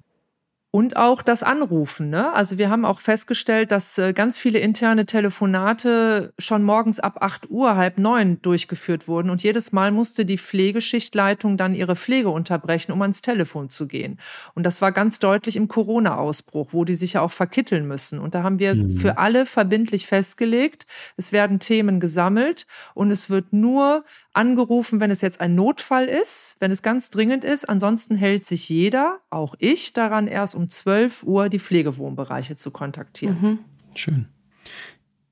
Und 0.73 0.97
auch 0.97 1.23
das 1.23 1.43
Anrufen. 1.43 2.11
Ne? 2.11 2.33
Also 2.33 2.57
wir 2.57 2.71
haben 2.71 2.85
auch 2.85 3.01
festgestellt, 3.01 3.73
dass 3.73 3.99
äh, 3.99 4.13
ganz 4.13 4.39
viele 4.39 4.61
interne 4.61 5.05
Telefonate 5.05 6.33
schon 6.39 6.63
morgens 6.63 7.01
ab 7.01 7.17
8 7.21 7.51
Uhr, 7.51 7.75
halb 7.75 7.99
neun 7.99 8.41
durchgeführt 8.41 9.09
wurden. 9.09 9.31
Und 9.31 9.43
jedes 9.43 9.73
Mal 9.73 9.91
musste 9.91 10.25
die 10.25 10.39
Pflegeschichtleitung 10.39 11.57
dann 11.57 11.75
ihre 11.75 11.97
Pflege 11.97 12.29
unterbrechen, 12.29 12.93
um 12.93 13.03
ans 13.03 13.21
Telefon 13.21 13.69
zu 13.69 13.89
gehen. 13.89 14.21
Und 14.55 14.65
das 14.65 14.81
war 14.81 14.93
ganz 14.93 15.19
deutlich 15.19 15.57
im 15.57 15.67
Corona-Ausbruch, 15.67 16.69
wo 16.71 16.85
die 16.85 16.95
sich 16.95 17.15
ja 17.15 17.23
auch 17.23 17.33
verkitteln 17.33 17.89
müssen. 17.89 18.21
Und 18.21 18.37
da 18.37 18.45
haben 18.45 18.61
wir 18.61 18.77
mhm. 18.77 18.93
für 18.93 19.19
alle 19.19 19.47
verbindlich 19.47 20.07
festgelegt, 20.07 20.87
es 21.17 21.33
werden 21.33 21.59
Themen 21.59 21.99
gesammelt 21.99 22.69
und 22.95 23.11
es 23.11 23.29
wird 23.29 23.53
nur 23.53 24.05
angerufen, 24.33 25.01
wenn 25.01 25.11
es 25.11 25.21
jetzt 25.21 25.41
ein 25.41 25.55
Notfall 25.55 26.07
ist, 26.07 26.57
wenn 26.61 26.71
es 26.71 26.83
ganz 26.83 27.11
dringend 27.11 27.45
ist. 27.45 27.69
Ansonsten 27.69 28.15
hält 28.15 28.45
sich 28.45 28.69
jeder, 28.69 29.19
auch 29.31 29.55
ich, 29.59 29.93
daran, 29.93 30.27
erst 30.27 30.55
um 30.55 30.69
12 30.69 31.25
Uhr 31.25 31.49
die 31.49 31.59
Pflegewohnbereiche 31.59 32.57
zu 32.57 32.71
kontaktieren. 32.71 33.39
Mhm. 33.41 33.59
Schön. 33.95 34.29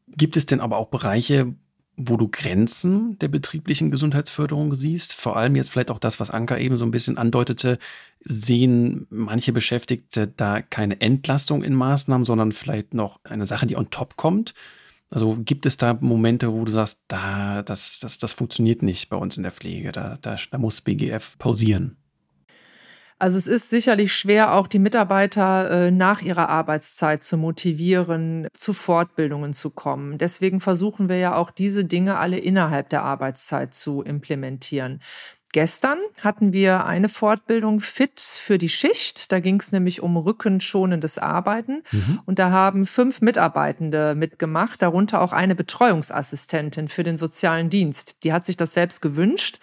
Gibt 0.09 0.37
es 0.37 0.47
denn 0.47 0.61
aber 0.61 0.79
auch 0.79 0.89
Bereiche, 0.89 1.55
wo 1.97 2.17
du 2.17 2.29
Grenzen 2.29 3.19
der 3.19 3.29
betrieblichen 3.29 3.91
Gesundheitsförderung 3.91 4.75
siehst? 4.75 5.13
Vor 5.13 5.37
allem 5.37 5.57
jetzt 5.57 5.71
vielleicht 5.71 5.91
auch 5.91 5.99
das, 5.99 6.19
was 6.19 6.31
Anka 6.31 6.57
eben 6.57 6.77
so 6.77 6.85
ein 6.85 6.91
bisschen 6.91 7.19
andeutete. 7.19 7.79
Sehen 8.21 9.07
manche 9.11 9.53
Beschäftigte 9.53 10.27
da 10.29 10.61
keine 10.63 11.01
Entlastung 11.01 11.63
in 11.63 11.75
Maßnahmen, 11.75 12.25
sondern 12.25 12.53
vielleicht 12.53 12.95
noch 12.95 13.21
eine 13.25 13.47
Sache, 13.47 13.67
die 13.67 13.77
on 13.77 13.91
top 13.91 14.17
kommt? 14.17 14.55
Also 15.11 15.37
gibt 15.43 15.65
es 15.65 15.77
da 15.77 15.95
Momente, 15.95 16.53
wo 16.53 16.65
du 16.65 16.71
sagst, 16.71 17.01
da, 17.09 17.63
das, 17.63 17.99
das, 18.01 18.19
das 18.19 18.33
funktioniert 18.33 18.83
nicht 18.83 19.09
bei 19.09 19.17
uns 19.17 19.37
in 19.37 19.43
der 19.43 19.53
Pflege, 19.53 19.91
da, 19.93 20.19
da, 20.21 20.37
da 20.51 20.59
muss 20.59 20.81
BGF 20.81 21.39
pausieren? 21.39 21.97
Also 23.21 23.37
es 23.37 23.49
ist 23.49 23.69
sicherlich 23.69 24.13
schwer, 24.13 24.55
auch 24.55 24.69
die 24.69 24.79
Mitarbeiter 24.79 25.71
äh, 25.71 25.91
nach 25.91 26.23
ihrer 26.23 26.49
Arbeitszeit 26.49 27.25
zu 27.25 27.37
motivieren, 27.37 28.47
zu 28.55 28.73
Fortbildungen 28.73 29.53
zu 29.55 29.71
kommen. 29.71 30.19
Deswegen 30.19 30.61
versuchen 30.61 31.09
wir 31.09 31.17
ja 31.17 31.35
auch 31.35 31.51
diese 31.51 31.85
Dinge 31.85 32.19
alle 32.19 32.39
innerhalb 32.39 32.91
der 32.91 33.03
Arbeitszeit 33.03 33.75
zu 33.75 34.03
implementieren. 34.03 35.01
Gestern 35.53 35.99
hatten 36.21 36.53
wir 36.53 36.85
eine 36.85 37.09
Fortbildung 37.09 37.81
Fit 37.81 38.21
für 38.21 38.59
die 38.59 38.69
Schicht. 38.69 39.33
Da 39.33 39.41
ging 39.41 39.59
es 39.59 39.73
nämlich 39.73 40.03
um 40.03 40.17
rückenschonendes 40.17 41.17
Arbeiten. 41.17 41.83
Mhm. 41.91 42.21
Und 42.27 42.39
da 42.39 42.51
haben 42.51 42.85
fünf 42.85 43.23
Mitarbeitende 43.23 44.15
mitgemacht, 44.15 44.83
darunter 44.83 45.23
auch 45.23 45.33
eine 45.33 45.55
Betreuungsassistentin 45.55 46.89
für 46.89 47.03
den 47.03 47.17
sozialen 47.17 47.71
Dienst. 47.71 48.17
Die 48.25 48.33
hat 48.33 48.45
sich 48.45 48.57
das 48.59 48.75
selbst 48.75 49.01
gewünscht. 49.01 49.59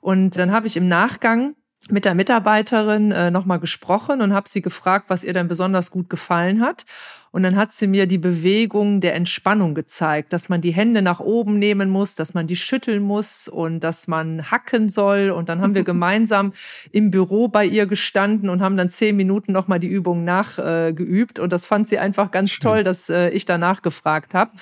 Und 0.00 0.36
dann 0.36 0.50
habe 0.50 0.66
ich 0.66 0.76
im 0.76 0.88
Nachgang 0.88 1.54
mit 1.88 2.04
der 2.04 2.14
Mitarbeiterin 2.14 3.10
äh, 3.10 3.30
nochmal 3.30 3.58
gesprochen 3.58 4.20
und 4.20 4.34
habe 4.34 4.48
sie 4.48 4.60
gefragt, 4.60 5.06
was 5.08 5.24
ihr 5.24 5.32
denn 5.32 5.48
besonders 5.48 5.90
gut 5.90 6.10
gefallen 6.10 6.60
hat. 6.60 6.84
Und 7.32 7.44
dann 7.44 7.56
hat 7.56 7.72
sie 7.72 7.86
mir 7.86 8.06
die 8.06 8.18
Bewegung 8.18 9.00
der 9.00 9.14
Entspannung 9.14 9.74
gezeigt, 9.74 10.32
dass 10.32 10.48
man 10.48 10.60
die 10.60 10.72
Hände 10.72 11.00
nach 11.00 11.20
oben 11.20 11.58
nehmen 11.58 11.88
muss, 11.88 12.16
dass 12.16 12.34
man 12.34 12.48
die 12.48 12.56
schütteln 12.56 13.02
muss 13.02 13.46
und 13.46 13.80
dass 13.80 14.08
man 14.08 14.50
hacken 14.50 14.88
soll. 14.88 15.30
Und 15.30 15.48
dann 15.48 15.60
haben 15.60 15.74
wir 15.74 15.84
gemeinsam 15.84 16.52
im 16.90 17.10
Büro 17.10 17.48
bei 17.48 17.64
ihr 17.64 17.86
gestanden 17.86 18.50
und 18.50 18.60
haben 18.60 18.76
dann 18.76 18.90
zehn 18.90 19.16
Minuten 19.16 19.52
nochmal 19.52 19.78
die 19.78 19.88
Übung 19.88 20.24
nachgeübt. 20.24 21.38
Äh, 21.38 21.42
und 21.42 21.52
das 21.52 21.66
fand 21.66 21.86
sie 21.86 21.98
einfach 21.98 22.30
ganz 22.30 22.50
Schön. 22.50 22.62
toll, 22.62 22.84
dass 22.84 23.08
äh, 23.08 23.30
ich 23.30 23.44
danach 23.44 23.82
gefragt 23.82 24.34
habe. 24.34 24.50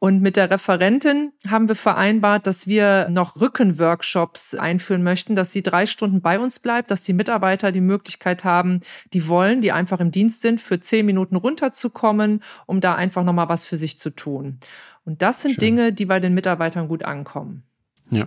Und 0.00 0.22
mit 0.22 0.36
der 0.36 0.50
Referentin 0.50 1.32
haben 1.46 1.68
wir 1.68 1.74
vereinbart, 1.74 2.46
dass 2.46 2.66
wir 2.66 3.10
noch 3.10 3.38
Rückenworkshops 3.38 4.54
einführen 4.54 5.02
möchten, 5.02 5.36
dass 5.36 5.52
sie 5.52 5.62
drei 5.62 5.84
Stunden 5.84 6.22
bei 6.22 6.40
uns 6.40 6.58
bleibt, 6.58 6.90
dass 6.90 7.04
die 7.04 7.12
Mitarbeiter 7.12 7.70
die 7.70 7.82
Möglichkeit 7.82 8.42
haben, 8.42 8.80
die 9.12 9.28
wollen, 9.28 9.60
die 9.60 9.72
einfach 9.72 10.00
im 10.00 10.10
Dienst 10.10 10.40
sind, 10.40 10.58
für 10.58 10.80
zehn 10.80 11.04
Minuten 11.04 11.36
runterzukommen, 11.36 12.42
um 12.64 12.80
da 12.80 12.94
einfach 12.94 13.24
nochmal 13.24 13.50
was 13.50 13.64
für 13.64 13.76
sich 13.76 13.98
zu 13.98 14.08
tun. 14.08 14.58
Und 15.04 15.20
das 15.20 15.42
sind 15.42 15.52
Schön. 15.52 15.60
Dinge, 15.60 15.92
die 15.92 16.06
bei 16.06 16.18
den 16.18 16.32
Mitarbeitern 16.32 16.88
gut 16.88 17.04
ankommen. 17.04 17.64
Ja, 18.10 18.26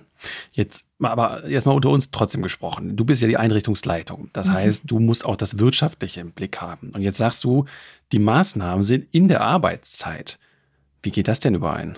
jetzt 0.51 0.85
aber 0.99 1.49
jetzt 1.49 1.65
mal 1.65 1.73
unter 1.73 1.89
uns 1.89 2.11
trotzdem 2.11 2.43
gesprochen. 2.43 2.95
Du 2.95 3.03
bist 3.03 3.21
ja 3.23 3.27
die 3.27 3.37
Einrichtungsleitung. 3.37 4.29
Das 4.31 4.47
mhm. 4.47 4.53
heißt, 4.53 4.83
du 4.85 4.99
musst 4.99 5.25
auch 5.25 5.35
das 5.35 5.57
Wirtschaftliche 5.57 6.21
im 6.21 6.33
Blick 6.33 6.61
haben. 6.61 6.91
Und 6.91 7.01
jetzt 7.01 7.17
sagst 7.17 7.43
du, 7.43 7.65
die 8.11 8.19
Maßnahmen 8.19 8.83
sind 8.83 9.07
in 9.11 9.27
der 9.27 9.41
Arbeitszeit. 9.41 10.37
Wie 11.03 11.11
geht 11.11 11.27
das 11.27 11.39
denn 11.39 11.53
überein? 11.53 11.97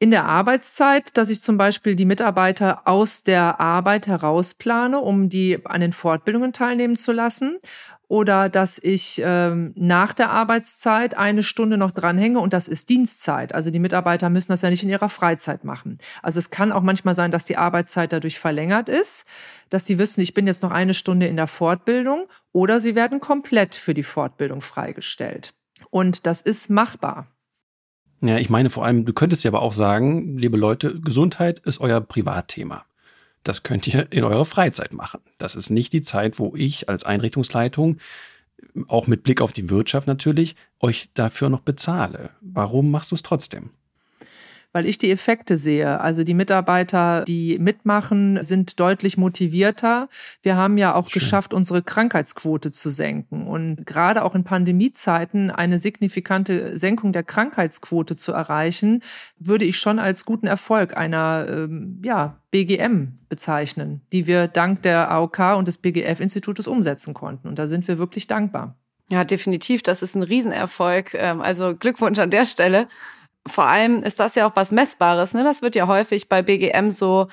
In 0.00 0.12
der 0.12 0.26
Arbeitszeit, 0.26 1.16
dass 1.16 1.28
ich 1.28 1.40
zum 1.40 1.58
Beispiel 1.58 1.96
die 1.96 2.04
Mitarbeiter 2.04 2.86
aus 2.86 3.24
der 3.24 3.58
Arbeit 3.58 4.06
herausplane, 4.06 5.00
um 5.00 5.28
die 5.28 5.66
an 5.66 5.80
den 5.80 5.92
Fortbildungen 5.92 6.52
teilnehmen 6.52 6.94
zu 6.94 7.10
lassen. 7.10 7.58
Oder 8.06 8.48
dass 8.48 8.78
ich 8.78 9.20
ähm, 9.22 9.72
nach 9.74 10.14
der 10.14 10.30
Arbeitszeit 10.30 11.14
eine 11.14 11.42
Stunde 11.42 11.76
noch 11.76 11.90
dranhänge 11.90 12.38
und 12.38 12.54
das 12.54 12.66
ist 12.66 12.88
Dienstzeit. 12.88 13.54
Also 13.54 13.70
die 13.70 13.80
Mitarbeiter 13.80 14.30
müssen 14.30 14.52
das 14.52 14.62
ja 14.62 14.70
nicht 14.70 14.82
in 14.82 14.88
ihrer 14.88 15.10
Freizeit 15.10 15.64
machen. 15.64 15.98
Also 16.22 16.38
es 16.38 16.48
kann 16.48 16.72
auch 16.72 16.80
manchmal 16.80 17.14
sein, 17.14 17.32
dass 17.32 17.44
die 17.44 17.58
Arbeitszeit 17.58 18.12
dadurch 18.12 18.38
verlängert 18.38 18.88
ist, 18.88 19.26
dass 19.68 19.84
sie 19.84 19.98
wissen, 19.98 20.22
ich 20.22 20.32
bin 20.32 20.46
jetzt 20.46 20.62
noch 20.62 20.70
eine 20.70 20.94
Stunde 20.94 21.26
in 21.26 21.36
der 21.36 21.48
Fortbildung 21.48 22.28
oder 22.52 22.80
sie 22.80 22.94
werden 22.94 23.20
komplett 23.20 23.74
für 23.74 23.92
die 23.92 24.04
Fortbildung 24.04 24.62
freigestellt. 24.62 25.52
Und 25.90 26.24
das 26.24 26.40
ist 26.40 26.70
machbar. 26.70 27.26
Ja, 28.20 28.38
ich 28.38 28.50
meine 28.50 28.70
vor 28.70 28.84
allem, 28.84 29.04
du 29.04 29.12
könntest 29.12 29.44
ja 29.44 29.50
aber 29.50 29.62
auch 29.62 29.72
sagen, 29.72 30.36
liebe 30.36 30.56
Leute, 30.56 31.00
Gesundheit 31.00 31.60
ist 31.60 31.80
euer 31.80 32.00
Privatthema. 32.00 32.84
Das 33.44 33.62
könnt 33.62 33.86
ihr 33.86 34.10
in 34.10 34.24
eurer 34.24 34.44
Freizeit 34.44 34.92
machen. 34.92 35.20
Das 35.38 35.54
ist 35.54 35.70
nicht 35.70 35.92
die 35.92 36.02
Zeit, 36.02 36.38
wo 36.38 36.54
ich 36.56 36.88
als 36.88 37.04
Einrichtungsleitung, 37.04 37.98
auch 38.88 39.06
mit 39.06 39.22
Blick 39.22 39.40
auf 39.40 39.52
die 39.52 39.70
Wirtschaft 39.70 40.08
natürlich, 40.08 40.56
euch 40.80 41.10
dafür 41.14 41.48
noch 41.48 41.60
bezahle. 41.60 42.30
Warum 42.40 42.90
machst 42.90 43.12
du 43.12 43.14
es 43.14 43.22
trotzdem? 43.22 43.70
Weil 44.72 44.86
ich 44.86 44.98
die 44.98 45.10
Effekte 45.10 45.56
sehe. 45.56 46.00
Also 46.00 46.24
die 46.24 46.34
Mitarbeiter, 46.34 47.24
die 47.24 47.58
mitmachen, 47.58 48.42
sind 48.42 48.78
deutlich 48.78 49.16
motivierter. 49.16 50.08
Wir 50.42 50.56
haben 50.56 50.76
ja 50.76 50.94
auch 50.94 51.08
Schön. 51.08 51.20
geschafft, 51.20 51.54
unsere 51.54 51.82
Krankheitsquote 51.82 52.70
zu 52.70 52.90
senken. 52.90 53.46
Und 53.46 53.86
gerade 53.86 54.24
auch 54.24 54.34
in 54.34 54.44
Pandemiezeiten 54.44 55.50
eine 55.50 55.78
signifikante 55.78 56.78
Senkung 56.78 57.12
der 57.12 57.22
Krankheitsquote 57.22 58.16
zu 58.16 58.32
erreichen, 58.32 59.02
würde 59.38 59.64
ich 59.64 59.78
schon 59.78 59.98
als 59.98 60.24
guten 60.24 60.46
Erfolg 60.46 60.96
einer 60.96 61.46
ähm, 61.48 62.02
ja, 62.04 62.38
BGM 62.50 63.18
bezeichnen, 63.28 64.02
die 64.12 64.26
wir 64.26 64.48
dank 64.48 64.82
der 64.82 65.10
AOK 65.10 65.56
und 65.56 65.66
des 65.66 65.78
BGF-Institutes 65.78 66.66
umsetzen 66.66 67.14
konnten. 67.14 67.48
Und 67.48 67.58
da 67.58 67.66
sind 67.66 67.88
wir 67.88 67.98
wirklich 67.98 68.26
dankbar. 68.26 68.76
Ja, 69.10 69.24
definitiv. 69.24 69.82
Das 69.82 70.02
ist 70.02 70.14
ein 70.14 70.22
Riesenerfolg. 70.22 71.14
Ähm, 71.14 71.40
also 71.40 71.74
Glückwunsch 71.74 72.18
an 72.18 72.30
der 72.30 72.44
Stelle 72.44 72.88
vor 73.48 73.64
allem 73.64 74.02
ist 74.02 74.20
das 74.20 74.34
ja 74.34 74.46
auch 74.46 74.56
was 74.56 74.72
Messbares. 74.72 75.34
Ne? 75.34 75.44
Das 75.44 75.62
wird 75.62 75.74
ja 75.74 75.86
häufig 75.86 76.28
bei 76.28 76.42
BGM 76.42 76.90
so 76.90 77.28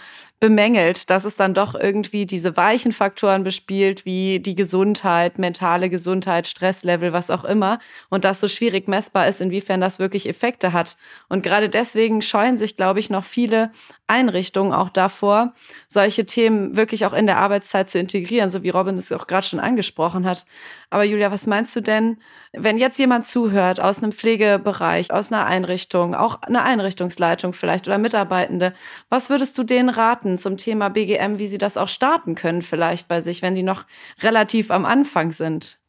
bemängelt, 0.46 1.10
dass 1.10 1.26
es 1.26 1.36
dann 1.36 1.56
doch 1.56 1.74
irgendwie 1.74 2.28
diese 2.28 2.56
weichen 2.56 2.92
Faktoren 2.92 3.44
bespielt, 3.44 4.06
wie 4.06 4.40
die 4.40 4.54
Gesundheit, 4.54 5.40
mentale 5.40 5.90
Gesundheit, 5.90 6.48
Stresslevel, 6.48 7.14
was 7.14 7.32
auch 7.32 7.46
immer. 7.46 7.80
Und 8.12 8.26
das 8.26 8.42
so 8.42 8.48
schwierig 8.48 8.88
messbar 8.88 9.28
ist, 9.28 9.42
inwiefern 9.42 9.82
das 9.82 9.98
wirklich 9.98 10.30
Effekte 10.30 10.72
hat. 10.72 10.98
Und 11.30 11.42
gerade 11.42 11.68
deswegen 11.68 12.22
scheuen 12.22 12.60
sich, 12.60 12.78
glaube 12.78 13.00
ich, 13.00 13.10
noch 13.10 13.24
viele 13.24 13.72
Einrichtungen 14.08 14.72
auch 14.72 14.90
davor, 14.90 15.54
solche 15.88 16.28
Themen 16.28 16.76
wirklich 16.76 17.08
auch 17.08 17.14
in 17.14 17.26
der 17.26 17.40
Arbeitszeit 17.40 17.90
zu 17.90 17.98
integrieren, 17.98 18.52
so 18.52 18.62
wie 18.62 18.70
Robin 18.70 18.98
es 18.98 19.12
auch 19.12 19.26
gerade 19.26 19.48
schon 19.48 19.60
angesprochen 19.60 20.28
hat. 20.28 20.46
Aber 20.92 21.04
Julia, 21.04 21.32
was 21.32 21.48
meinst 21.48 21.76
du 21.76 21.82
denn, 21.82 22.18
wenn 22.54 22.78
jetzt 22.78 23.00
jemand 23.00 23.26
zuhört 23.26 23.80
aus 23.80 23.98
einem 23.98 24.12
Pflegebereich, 24.12 25.12
aus 25.12 25.32
einer 25.32 25.48
Einrichtung, 25.48 26.14
auch 26.14 26.44
eine 26.44 26.62
Einrichtungsleitung 26.62 27.54
vielleicht 27.54 27.88
oder 27.88 27.98
Mitarbeitende, 27.98 28.76
was 29.10 29.32
würdest 29.32 29.58
du 29.58 29.64
denen 29.64 29.90
raten 29.90 30.35
zum 30.38 30.58
Thema 30.58 30.90
BGM, 30.90 31.40
wie 31.40 31.48
sie 31.48 31.58
das 31.58 31.78
auch 31.78 31.88
starten 31.88 32.36
können 32.36 32.62
vielleicht 32.62 33.08
bei 33.08 33.22
sich, 33.22 33.42
wenn 33.42 33.56
die 33.56 33.64
noch 33.64 33.86
relativ 34.22 34.72
am 34.72 34.86
Anfang 34.86 35.32
sind? 35.32 35.80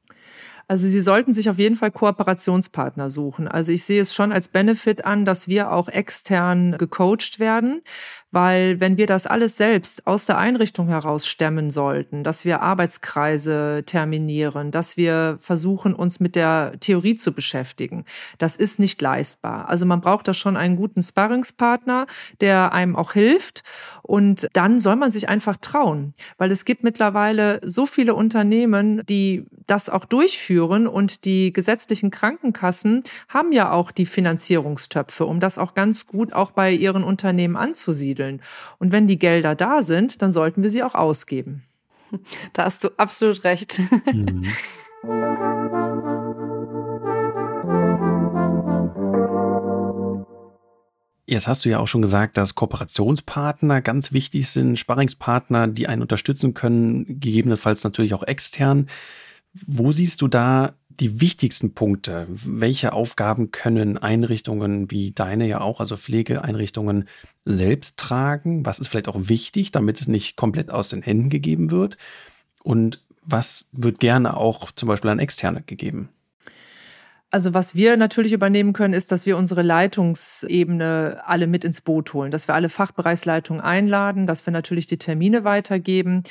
Also 0.69 0.89
Sie 0.89 1.01
sollten 1.01 1.33
sich 1.33 1.49
auf 1.49 1.59
jeden 1.59 1.77
Fall 1.77 1.93
Kooperationspartner 1.93 3.09
suchen. 3.09 3.47
Also 3.47 3.71
ich 3.71 3.85
sehe 3.85 4.03
es 4.03 4.13
schon 4.13 4.33
als 4.33 4.49
Benefit 4.49 5.05
an, 5.05 5.25
dass 5.25 5.47
wir 5.47 5.71
auch 5.71 5.89
extern 5.89 6.77
gecoacht 6.77 7.39
werden, 7.39 7.83
weil 8.37 8.81
wenn 8.81 8.99
wir 8.99 9.07
das 9.07 9.27
alles 9.27 9.57
selbst 9.57 10.07
aus 10.07 10.27
der 10.27 10.37
Einrichtung 10.37 10.89
heraus 10.89 11.27
stemmen 11.27 11.71
sollten, 11.71 12.23
dass 12.23 12.45
wir 12.45 12.61
Arbeitskreise 12.61 13.83
terminieren, 13.87 14.73
dass 14.73 14.99
wir 14.99 15.39
versuchen, 15.41 15.95
uns 15.95 16.21
mit 16.21 16.37
der 16.37 16.75
Theorie 16.79 17.15
zu 17.15 17.33
beschäftigen, 17.33 18.05
das 18.37 18.57
ist 18.57 18.79
nicht 18.79 19.01
leistbar. 19.01 19.71
Also 19.71 19.87
man 19.87 20.03
braucht 20.03 20.29
da 20.29 20.35
schon 20.35 20.59
einen 20.59 20.77
guten 20.77 21.01
Sparringspartner, 21.01 22.07
der 22.43 22.75
einem 22.75 22.95
auch 22.95 23.15
hilft 23.15 23.63
und 24.03 24.49
dann 24.53 24.79
soll 24.81 24.97
man 24.97 25.11
sich 25.11 25.31
einfach 25.31 25.57
trauen, 25.57 26.13
weil 26.37 26.51
es 26.51 26.67
gibt 26.67 26.85
mittlerweile 26.85 27.63
so 27.65 27.87
viele 27.87 28.15
Unternehmen, 28.15 29.03
die 29.09 29.47
das 29.67 29.89
auch 29.89 30.05
durchführen 30.05 30.87
und 30.87 31.25
die 31.25 31.55
gesetzlichen 31.55 32.11
Krankenkassen 32.11 33.03
haben 33.31 33.53
ja 33.53 33.73
auch 33.73 33.91
die 33.93 34.05
Finanzierungstöpfe, 34.05 35.25
um 35.25 35.41
das 35.41 35.57
auch 35.57 35.73
ganz 35.73 36.07
gut 36.07 36.35
auch 36.35 36.51
bei 36.51 36.71
ihren 36.71 37.03
Unternehmen 37.03 37.57
anzusiedeln. 37.57 38.26
Und 38.79 38.93
wenn 38.93 39.07
die 39.07 39.19
Gelder 39.19 39.55
da 39.55 39.83
sind, 39.83 40.23
dann 40.23 40.33
sollten 40.33 40.63
wir 40.63 40.71
sie 40.71 40.83
auch 40.83 40.95
ausgeben. 40.95 41.63
Da 42.53 42.65
hast 42.65 42.85
du 42.85 42.91
absolut 42.97 43.43
recht. 43.43 43.81
Mhm. 44.13 44.47
Jetzt 51.29 51.49
hast 51.49 51.65
du 51.65 51.69
ja 51.69 51.81
auch 51.81 51.89
schon 51.89 52.03
gesagt, 52.03 52.37
dass 52.37 52.55
Kooperationspartner 52.55 53.83
ganz 53.83 54.13
wichtig 54.13 54.49
sind, 54.49 54.79
Sparringspartner, 54.79 55.67
die 55.67 55.89
einen 55.89 56.03
unterstützen 56.03 56.55
können, 56.55 57.05
gegebenenfalls 57.21 57.83
natürlich 57.83 58.15
auch 58.15 58.23
extern. 58.23 58.89
Wo 59.67 59.91
siehst 59.91 60.23
du 60.23 60.29
da 60.29 60.75
die 61.01 61.21
wichtigsten 61.21 61.75
Punkte? 61.75 62.27
Welche 62.29 62.93
Aufgaben 62.93 63.51
können 63.51 63.99
Einrichtungen 63.99 64.91
wie 64.91 65.13
deine 65.13 65.47
ja 65.47 65.61
auch, 65.61 65.81
also 65.81 65.97
Pflegeeinrichtungen, 65.97 67.09
selbst 67.45 67.99
tragen? 67.99 68.65
Was 68.67 68.79
ist 68.79 68.89
vielleicht 68.89 69.09
auch 69.09 69.29
wichtig, 69.29 69.71
damit 69.73 70.01
es 70.01 70.09
nicht 70.09 70.37
komplett 70.37 70.71
aus 70.71 70.89
den 70.89 71.03
Händen 71.03 71.31
gegeben 71.31 71.71
wird? 71.71 71.97
Und 72.63 73.03
was 73.23 73.69
wird 73.73 74.01
gerne 74.01 74.37
auch 74.37 74.71
zum 74.73 74.89
Beispiel 74.89 75.11
an 75.11 75.19
Externe 75.19 75.63
gegeben? 75.63 76.09
Also 77.31 77.55
was 77.55 77.75
wir 77.75 77.97
natürlich 77.97 78.33
übernehmen 78.33 78.73
können, 78.73 78.95
ist, 78.95 79.11
dass 79.11 79.27
wir 79.27 79.37
unsere 79.37 79.63
Leitungsebene 79.63 81.23
alle 81.27 81.49
mit 81.49 81.65
ins 81.65 81.81
Boot 81.81 82.15
holen, 82.15 82.31
dass 82.31 82.49
wir 82.49 82.55
alle 82.55 82.69
Fachbereichsleitungen 82.69 83.61
einladen, 83.61 84.27
dass 84.27 84.47
wir 84.47 84.53
natürlich 84.53 84.87
die 84.87 84.99
Termine 84.99 85.43
weitergeben, 85.45 86.23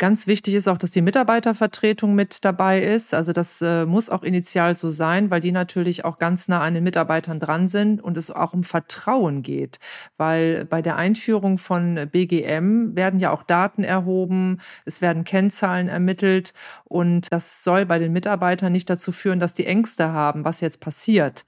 Ganz 0.00 0.26
wichtig 0.26 0.54
ist 0.54 0.66
auch, 0.66 0.78
dass 0.78 0.92
die 0.92 1.02
Mitarbeitervertretung 1.02 2.14
mit 2.14 2.46
dabei 2.46 2.80
ist. 2.80 3.12
Also 3.12 3.34
das 3.34 3.60
äh, 3.60 3.84
muss 3.84 4.08
auch 4.08 4.22
initial 4.22 4.74
so 4.74 4.88
sein, 4.88 5.30
weil 5.30 5.42
die 5.42 5.52
natürlich 5.52 6.06
auch 6.06 6.18
ganz 6.18 6.48
nah 6.48 6.62
an 6.62 6.72
den 6.72 6.84
Mitarbeitern 6.84 7.38
dran 7.38 7.68
sind 7.68 8.02
und 8.02 8.16
es 8.16 8.30
auch 8.30 8.54
um 8.54 8.64
Vertrauen 8.64 9.42
geht. 9.42 9.78
Weil 10.16 10.64
bei 10.64 10.80
der 10.80 10.96
Einführung 10.96 11.58
von 11.58 12.08
BGM 12.10 12.96
werden 12.96 13.20
ja 13.20 13.30
auch 13.30 13.42
Daten 13.42 13.84
erhoben, 13.84 14.62
es 14.86 15.02
werden 15.02 15.24
Kennzahlen 15.24 15.88
ermittelt 15.88 16.54
und 16.84 17.30
das 17.30 17.62
soll 17.62 17.84
bei 17.84 17.98
den 17.98 18.14
Mitarbeitern 18.14 18.72
nicht 18.72 18.88
dazu 18.88 19.12
führen, 19.12 19.38
dass 19.38 19.52
die 19.52 19.66
Ängste 19.66 20.12
haben, 20.12 20.46
was 20.46 20.62
jetzt 20.62 20.80
passiert. 20.80 21.44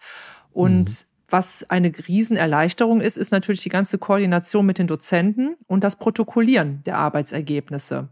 Und 0.52 0.90
mhm. 0.90 1.06
Was 1.28 1.64
eine 1.70 1.90
Riesenerleichterung 1.90 3.00
ist, 3.00 3.16
ist 3.16 3.30
natürlich 3.30 3.62
die 3.62 3.70
ganze 3.70 3.96
Koordination 3.96 4.66
mit 4.66 4.76
den 4.76 4.86
Dozenten 4.86 5.56
und 5.66 5.82
das 5.82 5.96
Protokollieren 5.96 6.82
der 6.84 6.98
Arbeitsergebnisse 6.98 8.10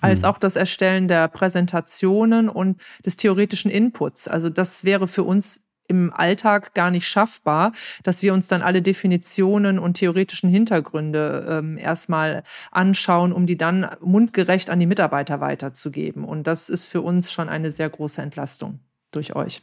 als 0.00 0.22
hm. 0.22 0.28
auch 0.28 0.38
das 0.38 0.56
Erstellen 0.56 1.08
der 1.08 1.28
Präsentationen 1.28 2.48
und 2.48 2.80
des 3.04 3.16
theoretischen 3.16 3.70
Inputs. 3.70 4.28
Also 4.28 4.48
das 4.48 4.84
wäre 4.84 5.08
für 5.08 5.22
uns 5.24 5.60
im 5.88 6.12
Alltag 6.12 6.74
gar 6.74 6.90
nicht 6.90 7.06
schaffbar, 7.06 7.72
dass 8.02 8.22
wir 8.22 8.32
uns 8.32 8.48
dann 8.48 8.62
alle 8.62 8.82
Definitionen 8.82 9.78
und 9.78 9.94
theoretischen 9.94 10.48
Hintergründe 10.48 11.46
ähm, 11.48 11.76
erstmal 11.76 12.44
anschauen, 12.70 13.32
um 13.32 13.46
die 13.46 13.58
dann 13.58 13.90
mundgerecht 14.00 14.70
an 14.70 14.80
die 14.80 14.86
Mitarbeiter 14.86 15.40
weiterzugeben. 15.40 16.24
Und 16.24 16.46
das 16.46 16.68
ist 16.68 16.86
für 16.86 17.02
uns 17.02 17.30
schon 17.30 17.48
eine 17.48 17.70
sehr 17.70 17.90
große 17.90 18.22
Entlastung 18.22 18.80
durch 19.10 19.34
euch. 19.34 19.62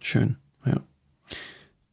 Schön, 0.00 0.36
ja. 0.64 0.80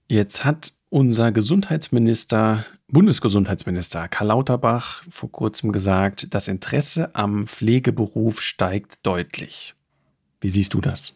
Jetzt 0.07 0.45
hat 0.45 0.73
unser 0.89 1.31
Gesundheitsminister 1.31 2.65
Bundesgesundheitsminister 2.89 4.07
Karl 4.07 4.27
Lauterbach 4.27 5.03
vor 5.09 5.29
kurzem 5.29 5.73
gesagt, 5.73 6.33
das 6.33 6.47
Interesse 6.47 7.13
am 7.15 7.45
Pflegeberuf 7.45 8.41
steigt 8.41 9.05
deutlich. 9.05 9.75
Wie 10.39 10.49
siehst 10.49 10.73
du 10.73 10.79
das? 10.79 11.13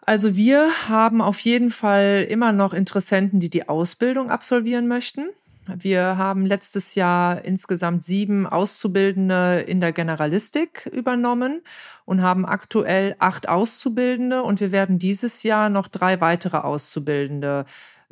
Also 0.00 0.34
wir 0.34 0.70
haben 0.88 1.22
auf 1.22 1.38
jeden 1.40 1.70
Fall 1.70 2.26
immer 2.28 2.52
noch 2.52 2.74
Interessenten, 2.74 3.38
die 3.38 3.48
die 3.48 3.68
Ausbildung 3.68 4.30
absolvieren 4.30 4.88
möchten. 4.88 5.28
Wir 5.66 6.18
haben 6.18 6.44
letztes 6.44 6.94
Jahr 6.94 7.42
insgesamt 7.42 8.04
sieben 8.04 8.46
Auszubildende 8.46 9.60
in 9.60 9.80
der 9.80 9.92
Generalistik 9.92 10.90
übernommen 10.92 11.62
und 12.04 12.20
haben 12.20 12.44
aktuell 12.44 13.16
acht 13.18 13.48
Auszubildende 13.48 14.42
und 14.42 14.60
wir 14.60 14.72
werden 14.72 14.98
dieses 14.98 15.42
Jahr 15.42 15.70
noch 15.70 15.88
drei 15.88 16.20
weitere 16.20 16.58
Auszubildende 16.58 17.64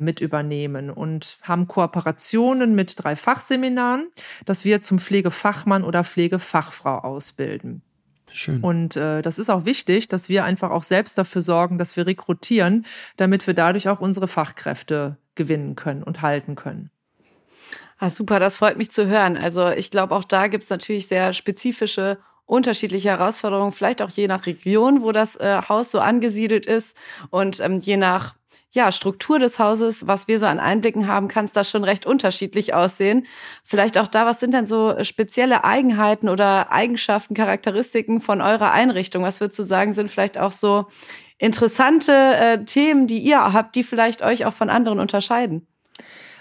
mit 0.03 0.19
übernehmen 0.19 0.89
und 0.89 1.37
haben 1.41 1.67
Kooperationen 1.67 2.75
mit 2.75 2.95
drei 3.03 3.15
Fachseminaren, 3.15 4.09
dass 4.45 4.65
wir 4.65 4.81
zum 4.81 4.99
Pflegefachmann 4.99 5.83
oder 5.83 6.03
Pflegefachfrau 6.03 6.99
ausbilden. 6.99 7.81
Schön. 8.31 8.61
Und 8.61 8.95
äh, 8.95 9.21
das 9.21 9.37
ist 9.37 9.49
auch 9.49 9.65
wichtig, 9.65 10.07
dass 10.07 10.27
wir 10.27 10.43
einfach 10.43 10.71
auch 10.71 10.83
selbst 10.83 11.17
dafür 11.17 11.41
sorgen, 11.41 11.77
dass 11.77 11.95
wir 11.95 12.07
rekrutieren, 12.07 12.85
damit 13.15 13.45
wir 13.45 13.53
dadurch 13.53 13.87
auch 13.87 13.99
unsere 13.99 14.27
Fachkräfte 14.27 15.17
gewinnen 15.35 15.75
können 15.75 16.03
und 16.03 16.21
halten 16.21 16.55
können. 16.55 16.89
Ah, 17.99 18.09
super, 18.09 18.39
das 18.39 18.57
freut 18.57 18.77
mich 18.77 18.91
zu 18.91 19.07
hören. 19.07 19.37
Also 19.37 19.69
ich 19.69 19.91
glaube, 19.91 20.15
auch 20.15 20.23
da 20.23 20.47
gibt 20.47 20.63
es 20.63 20.69
natürlich 20.69 21.07
sehr 21.07 21.31
spezifische 21.33 22.17
unterschiedliche 22.45 23.09
Herausforderungen, 23.09 23.71
vielleicht 23.71 24.01
auch 24.01 24.09
je 24.09 24.27
nach 24.27 24.45
Region, 24.45 25.01
wo 25.01 25.11
das 25.11 25.35
äh, 25.37 25.61
Haus 25.69 25.91
so 25.91 25.99
angesiedelt 25.99 26.65
ist 26.65 26.97
und 27.29 27.59
ähm, 27.59 27.79
je 27.79 27.97
nach 27.97 28.35
ja, 28.73 28.91
Struktur 28.91 29.37
des 29.37 29.59
Hauses, 29.59 30.07
was 30.07 30.27
wir 30.27 30.39
so 30.39 30.47
an 30.47 30.59
Einblicken 30.59 31.07
haben, 31.07 31.27
kann 31.27 31.45
es 31.45 31.53
da 31.53 31.63
schon 31.63 31.83
recht 31.83 32.07
unterschiedlich 32.07 32.73
aussehen. 32.73 33.27
Vielleicht 33.63 33.99
auch 33.99 34.07
da, 34.07 34.25
was 34.25 34.39
sind 34.39 34.51
denn 34.51 34.65
so 34.65 34.95
spezielle 35.03 35.63
Eigenheiten 35.63 36.27
oder 36.27 36.71
Eigenschaften, 36.71 37.35
Charakteristiken 37.35 38.19
von 38.19 38.41
eurer 38.41 38.71
Einrichtung? 38.71 39.23
Was 39.23 39.39
würdest 39.39 39.59
du 39.59 39.63
sagen, 39.63 39.93
sind 39.93 40.09
vielleicht 40.09 40.39
auch 40.39 40.51
so 40.51 40.87
interessante 41.37 42.11
äh, 42.13 42.65
Themen, 42.65 43.05
die 43.05 43.19
ihr 43.19 43.53
habt, 43.53 43.75
die 43.75 43.83
vielleicht 43.83 44.23
euch 44.23 44.45
auch 44.45 44.53
von 44.53 44.71
anderen 44.71 44.99
unterscheiden? 44.99 45.67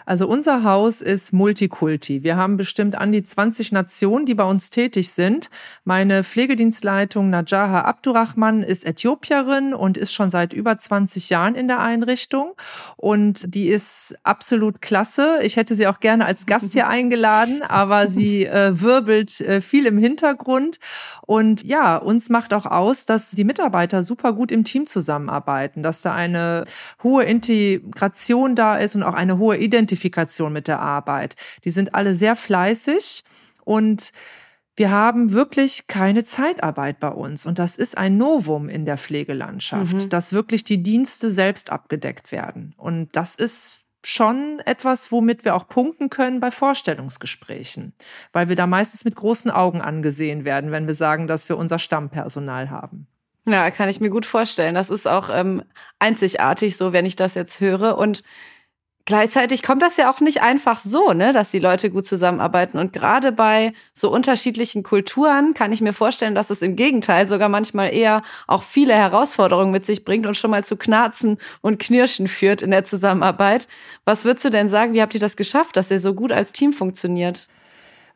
Also 0.07 0.27
unser 0.27 0.65
Haus 0.65 1.01
ist 1.01 1.33
Multikulti. 1.33 2.23
Wir 2.23 2.37
haben 2.37 2.57
bestimmt 2.57 2.97
an 2.97 3.13
die 3.13 3.23
20 3.23 3.73
Nationen, 3.73 4.27
die 4.27 4.35
bei 4.35 4.45
uns 4.45 4.71
tätig 4.71 5.11
sind. 5.11 5.51
Meine 5.85 6.25
Pflegedienstleitung 6.25 7.31
Najaha 7.31 7.83
Abdurrahman 7.83 8.63
ist 8.63 8.85
Äthiopierin 8.85 9.75
und 9.75 9.97
ist 9.97 10.13
schon 10.13 10.31
seit 10.31 10.53
über 10.53 10.79
20 10.79 11.31
Jahren 11.31 11.55
in 11.55 11.69
der 11.69 11.81
Einrichtung. 11.81 12.55
Und 12.97 13.55
die 13.55 13.69
ist 13.69 14.15
absolut 14.25 14.83
klasse. 14.83 15.39
Ich 15.43 15.57
hätte 15.57 15.75
sie 15.75 15.87
auch 15.87 16.01
gerne 16.01 16.27
als 16.27 16.47
Gast 16.47 16.73
hier 16.73 16.89
eingeladen, 16.93 17.63
aber 17.63 18.09
sie 18.09 18.47
äh, 18.47 18.81
wirbelt 18.81 19.41
äh, 19.41 19.61
viel 19.61 19.87
im 19.87 19.99
Hintergrund. 19.99 20.79
Und 21.27 21.65
ja, 21.65 21.97
uns 21.97 22.29
macht 22.29 22.53
auch 22.55 22.67
aus, 22.67 23.07
dass 23.07 23.31
die 23.31 23.45
Mitarbeiter 23.45 24.03
super 24.03 24.33
gut 24.33 24.51
im 24.51 24.65
Team 24.65 24.87
zusammenarbeiten, 24.87 25.83
dass 25.83 26.03
da 26.03 26.13
eine 26.13 26.65
hohe 27.03 27.25
Integration 27.25 28.55
da 28.55 28.77
ist 28.77 28.97
und 28.97 29.03
auch 29.03 29.15
eine 29.15 29.39
hohe 29.39 29.57
Identität 29.57 29.92
Identifikation 29.93 30.53
mit 30.53 30.69
der 30.69 30.81
Arbeit. 30.81 31.37
Die 31.65 31.71
sind 31.71 31.95
alle 31.95 32.15
sehr 32.15 32.35
fleißig 32.37 33.25
und 33.65 34.13
wir 34.75 34.91
haben 34.91 35.35
wirklich 35.35 35.87
keine 35.87 36.25
Zeitarbeit 36.25 36.99
bei 36.99 37.11
uns. 37.11 37.45
Und 37.45 37.59
das 37.59 37.77
ist 37.77 37.99
ein 37.99 38.17
Novum 38.17 38.71
in 38.71 38.87
der 38.87 38.97
Pflegelandschaft, 38.97 40.05
mhm. 40.05 40.09
dass 40.09 40.33
wirklich 40.33 40.65
die 40.65 40.83
Dienste 40.83 41.31
selbst 41.31 41.71
abgedeckt 41.71 42.33
werden. 42.33 42.75
Und 42.79 43.15
das 43.15 43.35
ist 43.35 43.81
schon 44.03 44.61
etwas, 44.65 45.13
womit 45.13 45.45
wir 45.45 45.55
auch 45.55 45.69
punkten 45.69 46.09
können 46.09 46.41
bei 46.41 46.51
Vorstellungsgesprächen, 46.51 47.93
weil 48.33 48.49
wir 48.49 48.57
da 48.57 48.67
meistens 48.67 49.05
mit 49.05 49.15
großen 49.15 49.51
Augen 49.51 49.81
angesehen 49.83 50.45
werden, 50.45 50.73
wenn 50.73 50.87
wir 50.87 50.95
sagen, 50.95 51.29
dass 51.29 51.49
wir 51.49 51.59
unser 51.59 51.79
Stammpersonal 51.79 52.71
haben. 52.71 53.07
Ja, 53.45 53.71
kann 53.71 53.89
ich 53.89 54.01
mir 54.01 54.11
gut 54.11 54.25
vorstellen. 54.25 54.75
Das 54.75 54.89
ist 54.89 55.07
auch 55.07 55.29
ähm, 55.33 55.63
einzigartig 55.99 56.77
so, 56.77 56.93
wenn 56.93 57.07
ich 57.07 57.17
das 57.17 57.35
jetzt 57.35 57.61
höre. 57.61 57.99
Und 57.99 58.23
Gleichzeitig 59.05 59.65
kommt 59.65 59.83
das 59.83 59.97
ja 59.97 60.11
auch 60.13 60.21
nicht 60.21 60.43
einfach 60.43 60.79
so, 60.79 61.13
ne, 61.13 61.33
dass 61.33 61.51
die 61.51 61.59
Leute 61.59 61.91
gut 61.91 62.07
zusammenarbeiten. 62.07 62.79
Und 62.79 62.93
gerade 62.93 63.33
bei 63.33 63.73
so 63.93 64.13
unterschiedlichen 64.13 64.85
Kulturen 64.85 65.55
kann 65.55 65.73
ich 65.73 65.81
mir 65.81 65.93
vorstellen, 65.93 66.37
dass 66.37 66.51
es 66.51 66.63
im 66.63 66.77
Gegenteil 66.77 67.27
sogar 67.27 67.49
manchmal 67.49 67.93
eher 67.93 68.23
auch 68.47 68.63
viele 68.63 68.95
Herausforderungen 68.95 69.73
mit 69.73 69.85
sich 69.85 70.05
bringt 70.05 70.27
und 70.27 70.37
schon 70.37 70.53
mal 70.53 70.65
zu 70.65 70.77
Knarzen 70.77 71.39
und 71.63 71.81
Knirschen 71.81 72.29
führt 72.29 72.63
in 72.63 72.71
der 72.71 72.85
Zusammenarbeit. 72.85 73.67
Was 74.05 74.25
würdest 74.25 74.45
du 74.45 74.51
denn 74.51 74.69
sagen, 74.69 74.93
wie 74.93 75.03
habt 75.03 75.15
ihr 75.15 75.21
das 75.21 75.37
geschafft, 75.37 75.77
dass 75.77 75.91
ihr 75.91 75.99
so 75.99 76.15
gut 76.15 76.31
als 76.31 76.53
Team 76.53 76.73
funktioniert? 76.73 77.49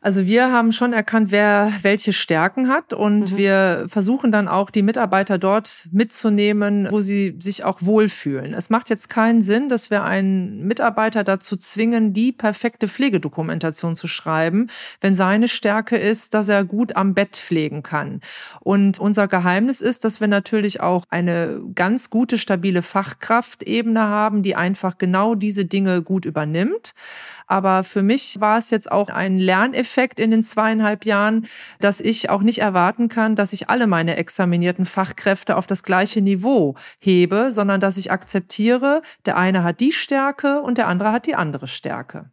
Also 0.01 0.25
wir 0.25 0.51
haben 0.51 0.71
schon 0.71 0.93
erkannt, 0.93 1.31
wer 1.31 1.73
welche 1.81 2.13
Stärken 2.13 2.69
hat 2.69 2.93
und 2.93 3.31
mhm. 3.31 3.37
wir 3.37 3.85
versuchen 3.87 4.31
dann 4.31 4.47
auch 4.47 4.69
die 4.69 4.83
Mitarbeiter 4.83 5.37
dort 5.37 5.87
mitzunehmen, 5.91 6.87
wo 6.91 7.01
sie 7.01 7.35
sich 7.39 7.63
auch 7.63 7.79
wohlfühlen. 7.81 8.53
Es 8.53 8.69
macht 8.69 8.89
jetzt 8.89 9.09
keinen 9.09 9.41
Sinn, 9.41 9.69
dass 9.69 9.89
wir 9.89 10.03
einen 10.03 10.65
Mitarbeiter 10.67 11.23
dazu 11.23 11.57
zwingen, 11.57 12.13
die 12.13 12.31
perfekte 12.31 12.87
Pflegedokumentation 12.87 13.95
zu 13.95 14.07
schreiben, 14.07 14.67
wenn 15.01 15.13
seine 15.13 15.47
Stärke 15.47 15.97
ist, 15.97 16.33
dass 16.33 16.47
er 16.47 16.63
gut 16.63 16.95
am 16.95 17.13
Bett 17.13 17.35
pflegen 17.35 17.81
kann. 17.81 18.21
Und 18.59 18.99
unser 18.99 19.27
Geheimnis 19.27 19.81
ist, 19.81 20.05
dass 20.05 20.21
wir 20.21 20.27
natürlich 20.27 20.79
auch 20.79 21.05
eine 21.09 21.61
ganz 21.73 22.09
gute, 22.09 22.37
stabile 22.37 22.83
Fachkraftebene 22.83 24.01
haben, 24.01 24.43
die 24.43 24.55
einfach 24.55 24.97
genau 24.97 25.35
diese 25.35 25.65
Dinge 25.65 26.01
gut 26.01 26.25
übernimmt. 26.25 26.93
Aber 27.47 27.83
für 27.83 28.03
mich 28.03 28.39
war 28.39 28.57
es 28.57 28.69
jetzt 28.69 28.91
auch 28.91 29.09
ein 29.09 29.39
Lerneffekt 29.39 30.19
in 30.19 30.31
den 30.31 30.43
zweieinhalb 30.43 31.05
Jahren, 31.05 31.47
dass 31.79 32.01
ich 32.01 32.29
auch 32.29 32.41
nicht 32.41 32.59
erwarten 32.59 33.07
kann, 33.07 33.35
dass 33.35 33.53
ich 33.53 33.69
alle 33.69 33.87
meine 33.87 34.17
examinierten 34.17 34.85
Fachkräfte 34.85 35.55
auf 35.55 35.65
das 35.65 35.83
gleiche 35.83 36.21
Niveau 36.21 36.75
hebe, 36.99 37.51
sondern 37.51 37.79
dass 37.79 37.97
ich 37.97 38.11
akzeptiere, 38.11 39.01
der 39.25 39.37
eine 39.37 39.63
hat 39.63 39.79
die 39.79 39.93
Stärke 39.93 40.61
und 40.61 40.77
der 40.77 40.87
andere 40.87 41.11
hat 41.11 41.25
die 41.25 41.35
andere 41.35 41.67
Stärke. 41.67 42.29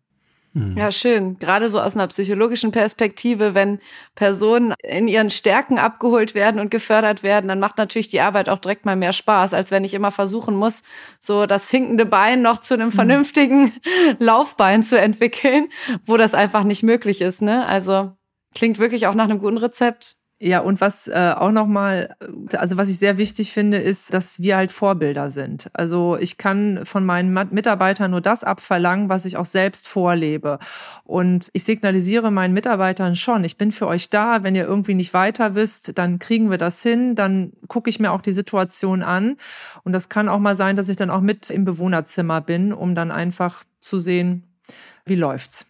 Mhm. 0.54 0.78
Ja, 0.78 0.92
schön. 0.92 1.38
Gerade 1.38 1.68
so 1.68 1.80
aus 1.80 1.96
einer 1.96 2.06
psychologischen 2.06 2.70
Perspektive, 2.70 3.54
wenn 3.54 3.80
Personen 4.14 4.72
in 4.82 5.08
ihren 5.08 5.30
Stärken 5.30 5.78
abgeholt 5.78 6.34
werden 6.34 6.60
und 6.60 6.70
gefördert 6.70 7.24
werden, 7.24 7.48
dann 7.48 7.58
macht 7.58 7.76
natürlich 7.76 8.08
die 8.08 8.20
Arbeit 8.20 8.48
auch 8.48 8.58
direkt 8.58 8.86
mal 8.86 8.94
mehr 8.94 9.12
Spaß, 9.12 9.52
als 9.52 9.72
wenn 9.72 9.84
ich 9.84 9.94
immer 9.94 10.12
versuchen 10.12 10.54
muss, 10.54 10.84
so 11.18 11.46
das 11.46 11.68
hinkende 11.70 12.06
Bein 12.06 12.40
noch 12.40 12.60
zu 12.60 12.74
einem 12.74 12.88
mhm. 12.88 12.92
vernünftigen 12.92 13.72
Laufbein 14.20 14.84
zu 14.84 14.98
entwickeln, 14.98 15.68
wo 16.06 16.16
das 16.16 16.34
einfach 16.34 16.62
nicht 16.62 16.84
möglich 16.84 17.20
ist. 17.20 17.42
Ne? 17.42 17.66
Also 17.66 18.12
klingt 18.54 18.78
wirklich 18.78 19.08
auch 19.08 19.14
nach 19.14 19.24
einem 19.24 19.40
guten 19.40 19.58
Rezept. 19.58 20.16
Ja, 20.46 20.60
und 20.60 20.82
was 20.82 21.08
äh, 21.08 21.32
auch 21.34 21.52
nochmal, 21.52 22.16
äh, 22.52 22.58
also 22.58 22.76
was 22.76 22.90
ich 22.90 22.98
sehr 22.98 23.16
wichtig 23.16 23.50
finde, 23.54 23.78
ist, 23.78 24.12
dass 24.12 24.40
wir 24.40 24.58
halt 24.58 24.72
Vorbilder 24.72 25.30
sind. 25.30 25.70
Also 25.72 26.18
ich 26.18 26.36
kann 26.36 26.84
von 26.84 27.06
meinen 27.06 27.32
Mitarbeitern 27.50 28.10
nur 28.10 28.20
das 28.20 28.44
abverlangen, 28.44 29.08
was 29.08 29.24
ich 29.24 29.38
auch 29.38 29.46
selbst 29.46 29.88
vorlebe. 29.88 30.58
Und 31.04 31.48
ich 31.54 31.64
signalisiere 31.64 32.30
meinen 32.30 32.52
Mitarbeitern 32.52 33.16
schon, 33.16 33.42
ich 33.42 33.56
bin 33.56 33.72
für 33.72 33.86
euch 33.86 34.10
da. 34.10 34.42
Wenn 34.42 34.54
ihr 34.54 34.64
irgendwie 34.64 34.92
nicht 34.92 35.14
weiter 35.14 35.54
wisst, 35.54 35.96
dann 35.96 36.18
kriegen 36.18 36.50
wir 36.50 36.58
das 36.58 36.82
hin. 36.82 37.14
Dann 37.14 37.54
gucke 37.68 37.88
ich 37.88 37.98
mir 37.98 38.12
auch 38.12 38.20
die 38.20 38.32
Situation 38.32 39.02
an. 39.02 39.38
Und 39.82 39.94
das 39.94 40.10
kann 40.10 40.28
auch 40.28 40.40
mal 40.40 40.56
sein, 40.56 40.76
dass 40.76 40.90
ich 40.90 40.96
dann 40.96 41.08
auch 41.08 41.22
mit 41.22 41.48
im 41.48 41.64
Bewohnerzimmer 41.64 42.42
bin, 42.42 42.74
um 42.74 42.94
dann 42.94 43.10
einfach 43.10 43.64
zu 43.80 43.98
sehen, 43.98 44.44
wie 45.06 45.16
läuft's. 45.16 45.66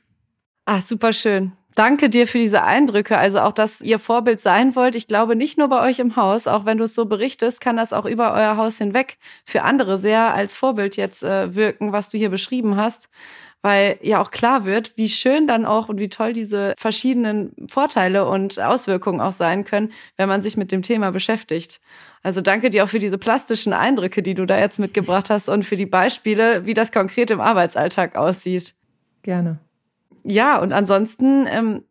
Ah, 0.64 0.80
super 0.80 1.12
schön. 1.12 1.52
Danke 1.74 2.08
dir 2.08 2.28
für 2.28 2.38
diese 2.38 2.62
Eindrücke. 2.62 3.18
Also 3.18 3.40
auch, 3.40 3.52
dass 3.52 3.80
ihr 3.80 3.98
Vorbild 3.98 4.40
sein 4.40 4.76
wollt. 4.76 4.94
Ich 4.94 5.08
glaube 5.08 5.34
nicht 5.34 5.58
nur 5.58 5.68
bei 5.68 5.80
euch 5.80 5.98
im 5.98 6.14
Haus, 6.14 6.46
auch 6.46 6.66
wenn 6.66 6.78
du 6.78 6.84
es 6.84 6.94
so 6.94 7.06
berichtest, 7.06 7.60
kann 7.60 7.76
das 7.76 7.92
auch 7.92 8.06
über 8.06 8.32
euer 8.32 8.56
Haus 8.56 8.78
hinweg 8.78 9.18
für 9.44 9.62
andere 9.62 9.98
sehr 9.98 10.34
als 10.34 10.54
Vorbild 10.54 10.96
jetzt 10.96 11.24
äh, 11.24 11.54
wirken, 11.54 11.92
was 11.92 12.10
du 12.10 12.18
hier 12.18 12.30
beschrieben 12.30 12.76
hast. 12.76 13.08
Weil 13.60 13.98
ja 14.02 14.20
auch 14.20 14.30
klar 14.30 14.66
wird, 14.66 14.96
wie 14.96 15.08
schön 15.08 15.48
dann 15.48 15.64
auch 15.64 15.88
und 15.88 15.98
wie 15.98 16.10
toll 16.10 16.34
diese 16.34 16.74
verschiedenen 16.76 17.54
Vorteile 17.66 18.28
und 18.28 18.60
Auswirkungen 18.60 19.22
auch 19.22 19.32
sein 19.32 19.64
können, 19.64 19.90
wenn 20.18 20.28
man 20.28 20.42
sich 20.42 20.58
mit 20.58 20.70
dem 20.70 20.82
Thema 20.82 21.10
beschäftigt. 21.10 21.80
Also 22.22 22.42
danke 22.42 22.68
dir 22.68 22.84
auch 22.84 22.88
für 22.88 22.98
diese 22.98 23.16
plastischen 23.16 23.72
Eindrücke, 23.72 24.22
die 24.22 24.34
du 24.34 24.44
da 24.44 24.58
jetzt 24.58 24.78
mitgebracht 24.78 25.30
hast 25.30 25.48
und 25.48 25.64
für 25.64 25.76
die 25.76 25.86
Beispiele, 25.86 26.66
wie 26.66 26.74
das 26.74 26.92
konkret 26.92 27.30
im 27.30 27.40
Arbeitsalltag 27.40 28.16
aussieht. 28.16 28.74
Gerne 29.22 29.58
ja, 30.24 30.58
und 30.60 30.72
ansonsten 30.72 31.46
ähm, 31.46 31.84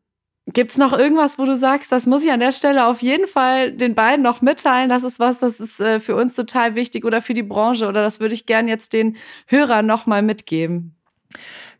gibt's 0.47 0.77
noch 0.77 0.91
irgendwas, 0.91 1.39
wo 1.39 1.45
du 1.45 1.55
sagst, 1.55 1.91
das 1.91 2.05
muss 2.05 2.23
ich 2.23 2.31
an 2.31 2.39
der 2.39 2.51
Stelle 2.51 2.87
auf 2.87 3.01
jeden 3.01 3.27
Fall 3.27 3.71
den 3.71 3.95
beiden 3.95 4.23
noch 4.23 4.41
mitteilen. 4.41 4.89
Das 4.89 5.03
ist 5.03 5.19
was, 5.19 5.39
das 5.39 5.59
ist 5.59 5.79
äh, 5.79 5.99
für 5.99 6.15
uns 6.15 6.35
total 6.35 6.75
wichtig 6.75 7.05
oder 7.05 7.21
für 7.21 7.33
die 7.33 7.43
Branche 7.43 7.87
oder 7.87 8.01
das 8.01 8.19
würde 8.19 8.33
ich 8.33 8.45
gern 8.45 8.67
jetzt 8.67 8.93
den 8.93 9.15
Hörern 9.47 9.85
noch 9.85 10.05
mal 10.05 10.21
mitgeben. 10.21 10.95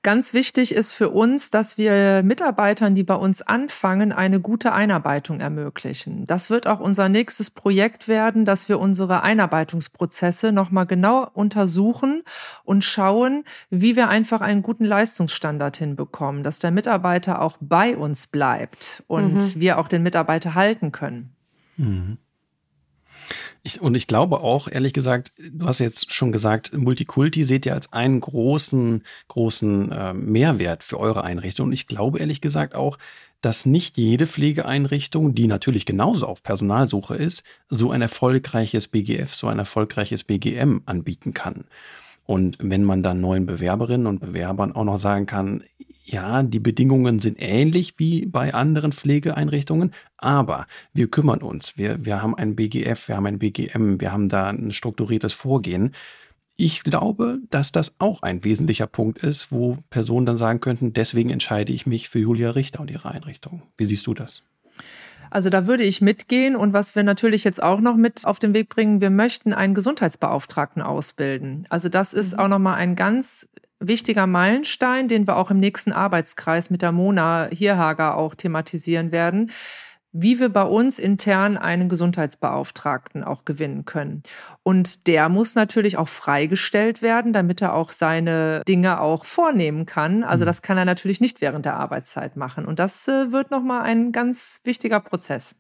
Ganz 0.03 0.33
wichtig 0.33 0.75
ist 0.75 0.91
für 0.91 1.09
uns, 1.09 1.49
dass 1.49 1.77
wir 1.77 2.23
Mitarbeitern, 2.23 2.93
die 2.93 3.03
bei 3.03 3.15
uns 3.15 3.41
anfangen, 3.41 4.11
eine 4.11 4.41
gute 4.41 4.73
Einarbeitung 4.73 5.39
ermöglichen. 5.39 6.27
Das 6.27 6.49
wird 6.49 6.67
auch 6.67 6.81
unser 6.81 7.07
nächstes 7.07 7.49
Projekt 7.49 8.09
werden, 8.09 8.43
dass 8.43 8.67
wir 8.67 8.79
unsere 8.79 9.23
Einarbeitungsprozesse 9.23 10.51
nochmal 10.51 10.87
genau 10.87 11.29
untersuchen 11.33 12.23
und 12.65 12.83
schauen, 12.83 13.45
wie 13.69 13.95
wir 13.95 14.09
einfach 14.09 14.41
einen 14.41 14.61
guten 14.61 14.83
Leistungsstandard 14.83 15.77
hinbekommen, 15.77 16.43
dass 16.43 16.59
der 16.59 16.71
Mitarbeiter 16.71 17.41
auch 17.41 17.55
bei 17.61 17.95
uns 17.95 18.27
bleibt 18.27 19.03
und 19.07 19.35
mhm. 19.35 19.53
wir 19.55 19.79
auch 19.79 19.87
den 19.87 20.03
Mitarbeiter 20.03 20.53
halten 20.53 20.91
können. 20.91 21.33
Mhm. 21.77 22.17
Ich, 23.63 23.81
und 23.81 23.95
ich 23.95 24.07
glaube 24.07 24.41
auch, 24.41 24.67
ehrlich 24.67 24.93
gesagt, 24.93 25.31
du 25.38 25.65
hast 25.65 25.79
jetzt 25.79 26.13
schon 26.13 26.31
gesagt, 26.31 26.73
Multikulti 26.73 27.43
seht 27.43 27.65
ihr 27.65 27.73
als 27.73 27.91
einen 27.93 28.19
großen, 28.19 29.03
großen 29.27 29.91
äh, 29.91 30.13
Mehrwert 30.13 30.83
für 30.83 30.99
eure 30.99 31.23
Einrichtung. 31.23 31.67
Und 31.67 31.73
ich 31.73 31.88
glaube 31.88 32.19
ehrlich 32.19 32.41
gesagt 32.41 32.75
auch, 32.75 32.97
dass 33.43 33.65
nicht 33.65 33.97
jede 33.97 34.25
Pflegeeinrichtung, 34.25 35.36
die 35.36 35.47
natürlich 35.47 35.86
genauso 35.86 36.27
auf 36.27 36.43
Personalsuche 36.43 37.15
ist, 37.15 37.43
so 37.69 37.91
ein 37.91 38.01
erfolgreiches 38.01 38.88
BGF, 38.88 39.36
so 39.36 39.47
ein 39.47 39.59
erfolgreiches 39.59 40.23
BGM 40.23 40.83
anbieten 40.86 41.33
kann. 41.33 41.65
Und 42.25 42.57
wenn 42.59 42.83
man 42.83 43.03
dann 43.03 43.21
neuen 43.21 43.45
Bewerberinnen 43.45 44.07
und 44.07 44.19
Bewerbern 44.19 44.73
auch 44.73 44.86
noch 44.86 44.97
sagen 44.97 45.25
kann, 45.25 45.63
ja, 46.05 46.43
die 46.43 46.59
Bedingungen 46.59 47.19
sind 47.19 47.38
ähnlich 47.39 47.97
wie 47.97 48.25
bei 48.25 48.53
anderen 48.53 48.91
Pflegeeinrichtungen, 48.91 49.93
aber 50.17 50.67
wir 50.93 51.09
kümmern 51.09 51.41
uns. 51.41 51.77
Wir, 51.77 52.05
wir 52.05 52.21
haben 52.21 52.36
ein 52.36 52.55
BGF, 52.55 53.07
wir 53.07 53.15
haben 53.15 53.25
ein 53.25 53.39
BGM, 53.39 53.99
wir 53.99 54.12
haben 54.12 54.29
da 54.29 54.49
ein 54.49 54.71
strukturiertes 54.71 55.33
Vorgehen. 55.33 55.93
Ich 56.55 56.83
glaube, 56.83 57.39
dass 57.49 57.71
das 57.71 57.95
auch 57.99 58.21
ein 58.21 58.43
wesentlicher 58.43 58.88
Punkt 58.88 59.19
ist, 59.19 59.51
wo 59.51 59.77
Personen 59.89 60.25
dann 60.25 60.38
sagen 60.38 60.59
könnten, 60.59 60.93
deswegen 60.93 61.29
entscheide 61.29 61.73
ich 61.73 61.88
mich 61.88 62.09
für 62.09 62.19
Julia 62.19 62.51
Richter 62.51 62.81
und 62.81 62.91
ihre 62.91 63.09
Einrichtung. 63.09 63.63
Wie 63.77 63.86
siehst 63.86 64.05
du 64.05 64.13
das? 64.13 64.43
Also 65.33 65.49
da 65.49 65.65
würde 65.65 65.83
ich 65.83 65.99
mitgehen. 65.99 66.55
Und 66.55 66.73
was 66.73 66.95
wir 66.95 67.03
natürlich 67.03 67.43
jetzt 67.43 67.61
auch 67.61 67.79
noch 67.79 67.95
mit 67.95 68.25
auf 68.25 68.37
den 68.37 68.53
Weg 68.53 68.69
bringen, 68.69 69.01
wir 69.01 69.09
möchten 69.09 69.51
einen 69.51 69.73
Gesundheitsbeauftragten 69.73 70.81
ausbilden. 70.81 71.65
Also 71.69 71.89
das 71.89 72.13
ist 72.13 72.33
mhm. 72.33 72.39
auch 72.39 72.47
nochmal 72.47 72.75
ein 72.75 72.95
ganz 72.95 73.47
wichtiger 73.79 74.27
Meilenstein, 74.27 75.07
den 75.07 75.27
wir 75.27 75.35
auch 75.35 75.51
im 75.51 75.59
nächsten 75.59 75.91
Arbeitskreis 75.91 76.69
mit 76.69 76.81
der 76.83 76.91
Mona 76.91 77.49
Hierhager 77.51 78.15
auch 78.15 78.35
thematisieren 78.35 79.11
werden 79.11 79.51
wie 80.13 80.39
wir 80.39 80.49
bei 80.49 80.63
uns 80.63 80.99
intern 80.99 81.58
einen 81.58 81.89
Gesundheitsbeauftragten 81.89 83.23
auch 83.23 83.45
gewinnen 83.45 83.84
können. 83.84 84.21
Und 84.62 85.08
der 85.08 85.28
muss 85.28 85.56
natürlich 85.56 85.97
auch 85.97 86.08
freigestellt 86.08 87.02
werden, 87.02 87.34
damit 87.34 87.62
er 87.62 87.73
auch 87.73 87.91
seine 87.91 88.62
Dinge 88.67 89.02
auch 89.02 89.26
vornehmen 89.26 89.88
kann. 89.88 90.23
Also 90.23 90.45
mhm. 90.45 90.47
das 90.47 90.62
kann 90.62 90.78
er 90.78 90.86
natürlich 90.86 91.19
nicht 91.19 91.41
während 91.41 91.65
der 91.65 91.76
Arbeitszeit 91.76 92.38
machen. 92.38 92.65
Und 92.65 92.78
das 92.78 93.08
äh, 93.08 93.32
wird 93.32 93.49
nochmal 93.49 93.82
ein 93.82 94.12
ganz 94.12 94.62
wichtiger 94.63 94.99
Prozess. 94.99 95.56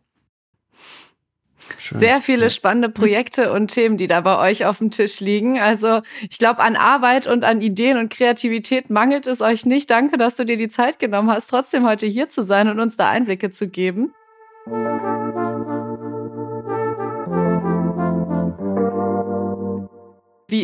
Schön. 1.77 1.97
Sehr 1.97 2.21
viele 2.21 2.49
spannende 2.49 2.89
Projekte 2.89 3.51
und 3.51 3.69
Themen, 3.69 3.97
die 3.97 4.07
da 4.07 4.21
bei 4.21 4.37
euch 4.37 4.65
auf 4.65 4.79
dem 4.79 4.91
Tisch 4.91 5.19
liegen. 5.19 5.59
Also 5.59 6.01
ich 6.29 6.37
glaube, 6.37 6.59
an 6.59 6.75
Arbeit 6.75 7.25
und 7.25 7.43
an 7.43 7.61
Ideen 7.61 7.97
und 7.97 8.11
Kreativität 8.11 8.89
mangelt 8.89 9.27
es 9.27 9.41
euch 9.41 9.65
nicht. 9.65 9.89
Danke, 9.89 10.17
dass 10.17 10.35
du 10.35 10.45
dir 10.45 10.57
die 10.57 10.67
Zeit 10.67 10.99
genommen 10.99 11.31
hast, 11.31 11.47
trotzdem 11.47 11.87
heute 11.87 12.05
hier 12.05 12.29
zu 12.29 12.43
sein 12.43 12.67
und 12.67 12.79
uns 12.79 12.97
da 12.97 13.09
Einblicke 13.09 13.49
zu 13.49 13.69
geben. 13.69 14.13
Wie 14.65 14.71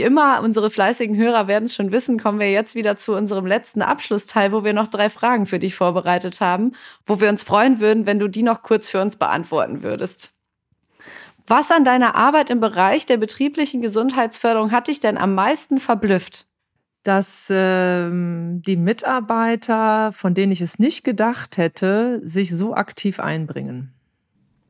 immer, 0.02 0.42
unsere 0.42 0.70
fleißigen 0.70 1.18
Hörer 1.18 1.50
werden 1.50 1.66
es 1.66 1.76
schon 1.76 1.92
wissen, 1.92 2.18
kommen 2.18 2.40
wir 2.40 2.50
jetzt 2.50 2.76
wieder 2.76 2.96
zu 2.96 3.14
unserem 3.14 3.46
letzten 3.46 3.82
Abschlussteil, 3.82 4.54
wo 4.54 4.64
wir 4.64 4.72
noch 4.72 4.88
drei 4.88 5.10
Fragen 5.10 5.46
für 5.46 5.60
dich 5.60 5.76
vorbereitet 5.76 6.40
haben, 6.40 6.76
wo 7.06 7.20
wir 7.20 7.28
uns 7.28 7.44
freuen 7.44 7.82
würden, 7.82 8.06
wenn 8.06 8.20
du 8.20 8.30
die 8.30 8.44
noch 8.44 8.64
kurz 8.64 8.88
für 8.88 9.02
uns 9.02 9.18
beantworten 9.18 9.84
würdest. 9.84 10.32
Was 11.46 11.70
an 11.70 11.84
deiner 11.84 12.16
Arbeit 12.16 12.50
im 12.52 12.62
Bereich 12.62 13.06
der 13.06 13.18
betrieblichen 13.18 13.82
Gesundheitsförderung 13.82 14.72
hat 14.72 14.88
dich 14.88 15.02
denn 15.02 15.18
am 15.18 15.36
meisten 15.36 15.82
verblüfft? 15.82 16.49
Dass 17.04 17.48
ähm, 17.50 18.62
die 18.66 18.76
Mitarbeiter, 18.76 20.12
von 20.12 20.34
denen 20.34 20.52
ich 20.52 20.62
es 20.62 20.80
nicht 20.80 21.04
gedacht 21.04 21.58
hätte, 21.58 22.22
sich 22.24 22.56
so 22.56 22.74
aktiv 22.74 23.20
einbringen. 23.20 23.94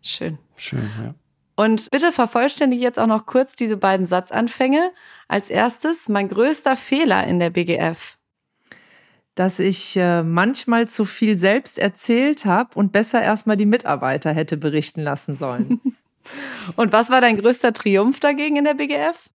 Schön. 0.01 0.37
Schön, 0.55 0.89
ja. 1.01 1.13
Und 1.55 1.91
bitte 1.91 2.13
vervollständige 2.13 2.81
jetzt 2.81 2.97
auch 2.97 3.07
noch 3.07 3.25
kurz 3.25 3.53
diese 3.55 3.75
beiden 3.75 4.05
Satzanfänge. 4.05 4.91
Als 5.27 5.49
erstes, 5.49 6.07
mein 6.07 6.29
größter 6.29 6.77
Fehler 6.77 7.27
in 7.27 7.39
der 7.39 7.49
BGF. 7.49 8.17
Dass 9.35 9.59
ich 9.59 9.97
äh, 9.97 10.23
manchmal 10.23 10.87
zu 10.87 11.03
viel 11.03 11.35
selbst 11.35 11.77
erzählt 11.77 12.45
habe 12.45 12.69
und 12.75 12.93
besser 12.93 13.21
erstmal 13.21 13.57
die 13.57 13.65
Mitarbeiter 13.65 14.31
hätte 14.31 14.55
berichten 14.55 15.01
lassen 15.01 15.35
sollen. 15.35 15.81
und 16.77 16.93
was 16.93 17.09
war 17.09 17.19
dein 17.19 17.37
größter 17.37 17.73
Triumph 17.73 18.21
dagegen 18.21 18.55
in 18.55 18.63
der 18.63 18.75
BGF? 18.75 19.29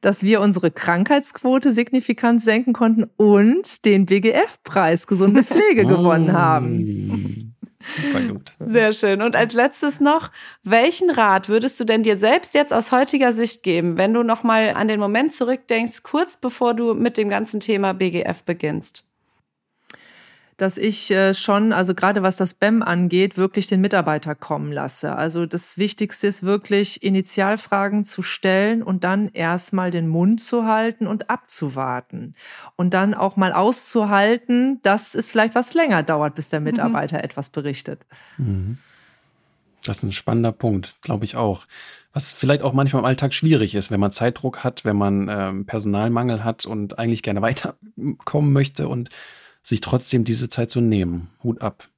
Dass 0.00 0.22
wir 0.22 0.40
unsere 0.40 0.70
Krankheitsquote 0.70 1.72
signifikant 1.72 2.42
senken 2.42 2.72
konnten 2.72 3.04
und 3.16 3.84
den 3.84 4.06
BGF-Preis 4.06 5.06
Gesunde 5.06 5.42
Pflege 5.44 5.86
gewonnen 5.86 6.32
haben. 6.32 7.54
Super 7.84 8.20
gut. 8.20 8.52
Sehr 8.58 8.92
schön. 8.92 9.22
Und 9.22 9.34
als 9.34 9.54
letztes 9.54 10.00
noch, 10.00 10.30
welchen 10.62 11.10
Rat 11.10 11.48
würdest 11.48 11.80
du 11.80 11.84
denn 11.84 12.02
dir 12.02 12.16
selbst 12.16 12.54
jetzt 12.54 12.72
aus 12.72 12.92
heutiger 12.92 13.32
Sicht 13.32 13.62
geben, 13.62 13.96
wenn 13.96 14.12
du 14.12 14.22
nochmal 14.22 14.74
an 14.74 14.88
den 14.88 15.00
Moment 15.00 15.32
zurückdenkst, 15.32 16.02
kurz 16.02 16.36
bevor 16.36 16.74
du 16.74 16.94
mit 16.94 17.16
dem 17.16 17.28
ganzen 17.28 17.60
Thema 17.60 17.94
BGF 17.94 18.44
beginnst? 18.44 19.07
Dass 20.58 20.76
ich 20.76 21.10
äh, 21.12 21.34
schon, 21.34 21.72
also 21.72 21.94
gerade 21.94 22.22
was 22.22 22.36
das 22.36 22.52
BEM 22.52 22.82
angeht, 22.82 23.36
wirklich 23.36 23.68
den 23.68 23.80
Mitarbeiter 23.80 24.34
kommen 24.34 24.72
lasse. 24.72 25.14
Also 25.14 25.46
das 25.46 25.78
Wichtigste 25.78 26.26
ist 26.26 26.42
wirklich, 26.42 27.02
Initialfragen 27.02 28.04
zu 28.04 28.22
stellen 28.22 28.82
und 28.82 29.04
dann 29.04 29.28
erstmal 29.28 29.92
den 29.92 30.08
Mund 30.08 30.40
zu 30.40 30.66
halten 30.66 31.06
und 31.06 31.30
abzuwarten. 31.30 32.34
Und 32.74 32.92
dann 32.92 33.14
auch 33.14 33.36
mal 33.36 33.52
auszuhalten, 33.52 34.82
dass 34.82 35.14
es 35.14 35.30
vielleicht 35.30 35.54
was 35.54 35.74
länger 35.74 36.02
dauert, 36.02 36.34
bis 36.34 36.48
der 36.48 36.58
mhm. 36.58 36.64
Mitarbeiter 36.64 37.18
mhm. 37.18 37.24
etwas 37.24 37.50
berichtet. 37.50 38.04
Mhm. 38.36 38.78
Das 39.84 39.98
ist 39.98 40.02
ein 40.02 40.12
spannender 40.12 40.52
Punkt, 40.52 40.96
glaube 41.02 41.24
ich 41.24 41.36
auch. 41.36 41.66
Was 42.12 42.32
vielleicht 42.32 42.62
auch 42.62 42.72
manchmal 42.72 43.02
im 43.02 43.06
Alltag 43.06 43.32
schwierig 43.32 43.76
ist, 43.76 43.92
wenn 43.92 44.00
man 44.00 44.10
Zeitdruck 44.10 44.64
hat, 44.64 44.84
wenn 44.84 44.96
man 44.96 45.28
ähm, 45.30 45.66
Personalmangel 45.66 46.42
hat 46.42 46.66
und 46.66 46.98
eigentlich 46.98 47.22
gerne 47.22 47.42
weiterkommen 47.42 48.52
möchte 48.52 48.88
und 48.88 49.08
sich 49.62 49.80
trotzdem 49.80 50.24
diese 50.24 50.48
Zeit 50.48 50.70
zu 50.70 50.80
nehmen. 50.80 51.28
Hut 51.42 51.60
ab. 51.60 51.88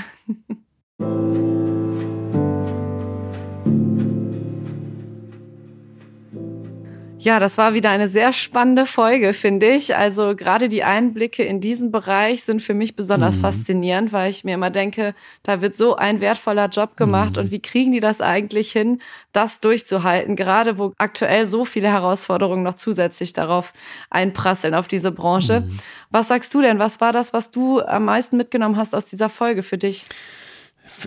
Ja, 7.24 7.40
das 7.40 7.58
war 7.58 7.74
wieder 7.74 7.90
eine 7.90 8.10
sehr 8.10 8.34
spannende 8.34 8.86
Folge, 8.86 9.34
finde 9.34 9.68
ich. 9.72 9.96
Also 9.96 10.36
gerade 10.36 10.68
die 10.68 10.84
Einblicke 10.84 11.42
in 11.42 11.62
diesen 11.62 11.90
Bereich 11.90 12.44
sind 12.44 12.62
für 12.62 12.74
mich 12.74 12.98
besonders 12.98 13.38
mhm. 13.38 13.42
faszinierend, 13.42 14.12
weil 14.12 14.30
ich 14.30 14.44
mir 14.44 14.56
immer 14.56 14.70
denke, 14.70 15.16
da 15.42 15.62
wird 15.62 15.74
so 15.74 15.96
ein 15.96 16.20
wertvoller 16.20 16.68
Job 16.68 16.98
gemacht 16.98 17.38
mhm. 17.38 17.44
und 17.44 17.52
wie 17.52 17.62
kriegen 17.62 17.94
die 17.94 18.02
das 18.02 18.20
eigentlich 18.20 18.74
hin, 18.74 19.02
das 19.32 19.62
durchzuhalten, 19.62 20.36
gerade 20.36 20.78
wo 20.78 20.92
aktuell 20.98 21.48
so 21.48 21.64
viele 21.64 21.88
Herausforderungen 21.88 22.64
noch 22.64 22.76
zusätzlich 22.76 23.32
darauf 23.32 23.72
einprasseln 24.10 24.76
auf 24.76 24.90
diese 24.90 25.14
Branche. 25.14 25.62
Mhm. 25.62 25.80
Was 26.12 26.28
sagst 26.28 26.54
du 26.54 26.62
denn? 26.62 26.78
Was 26.78 27.00
war 27.00 27.14
das, 27.14 27.32
was 27.32 27.52
du 27.52 27.80
am 27.80 28.04
meisten 28.04 28.36
mitgenommen 28.36 28.76
hast 28.76 28.94
aus 28.94 29.06
dieser 29.06 29.30
Folge 29.30 29.64
für 29.64 29.78
dich? 29.78 30.08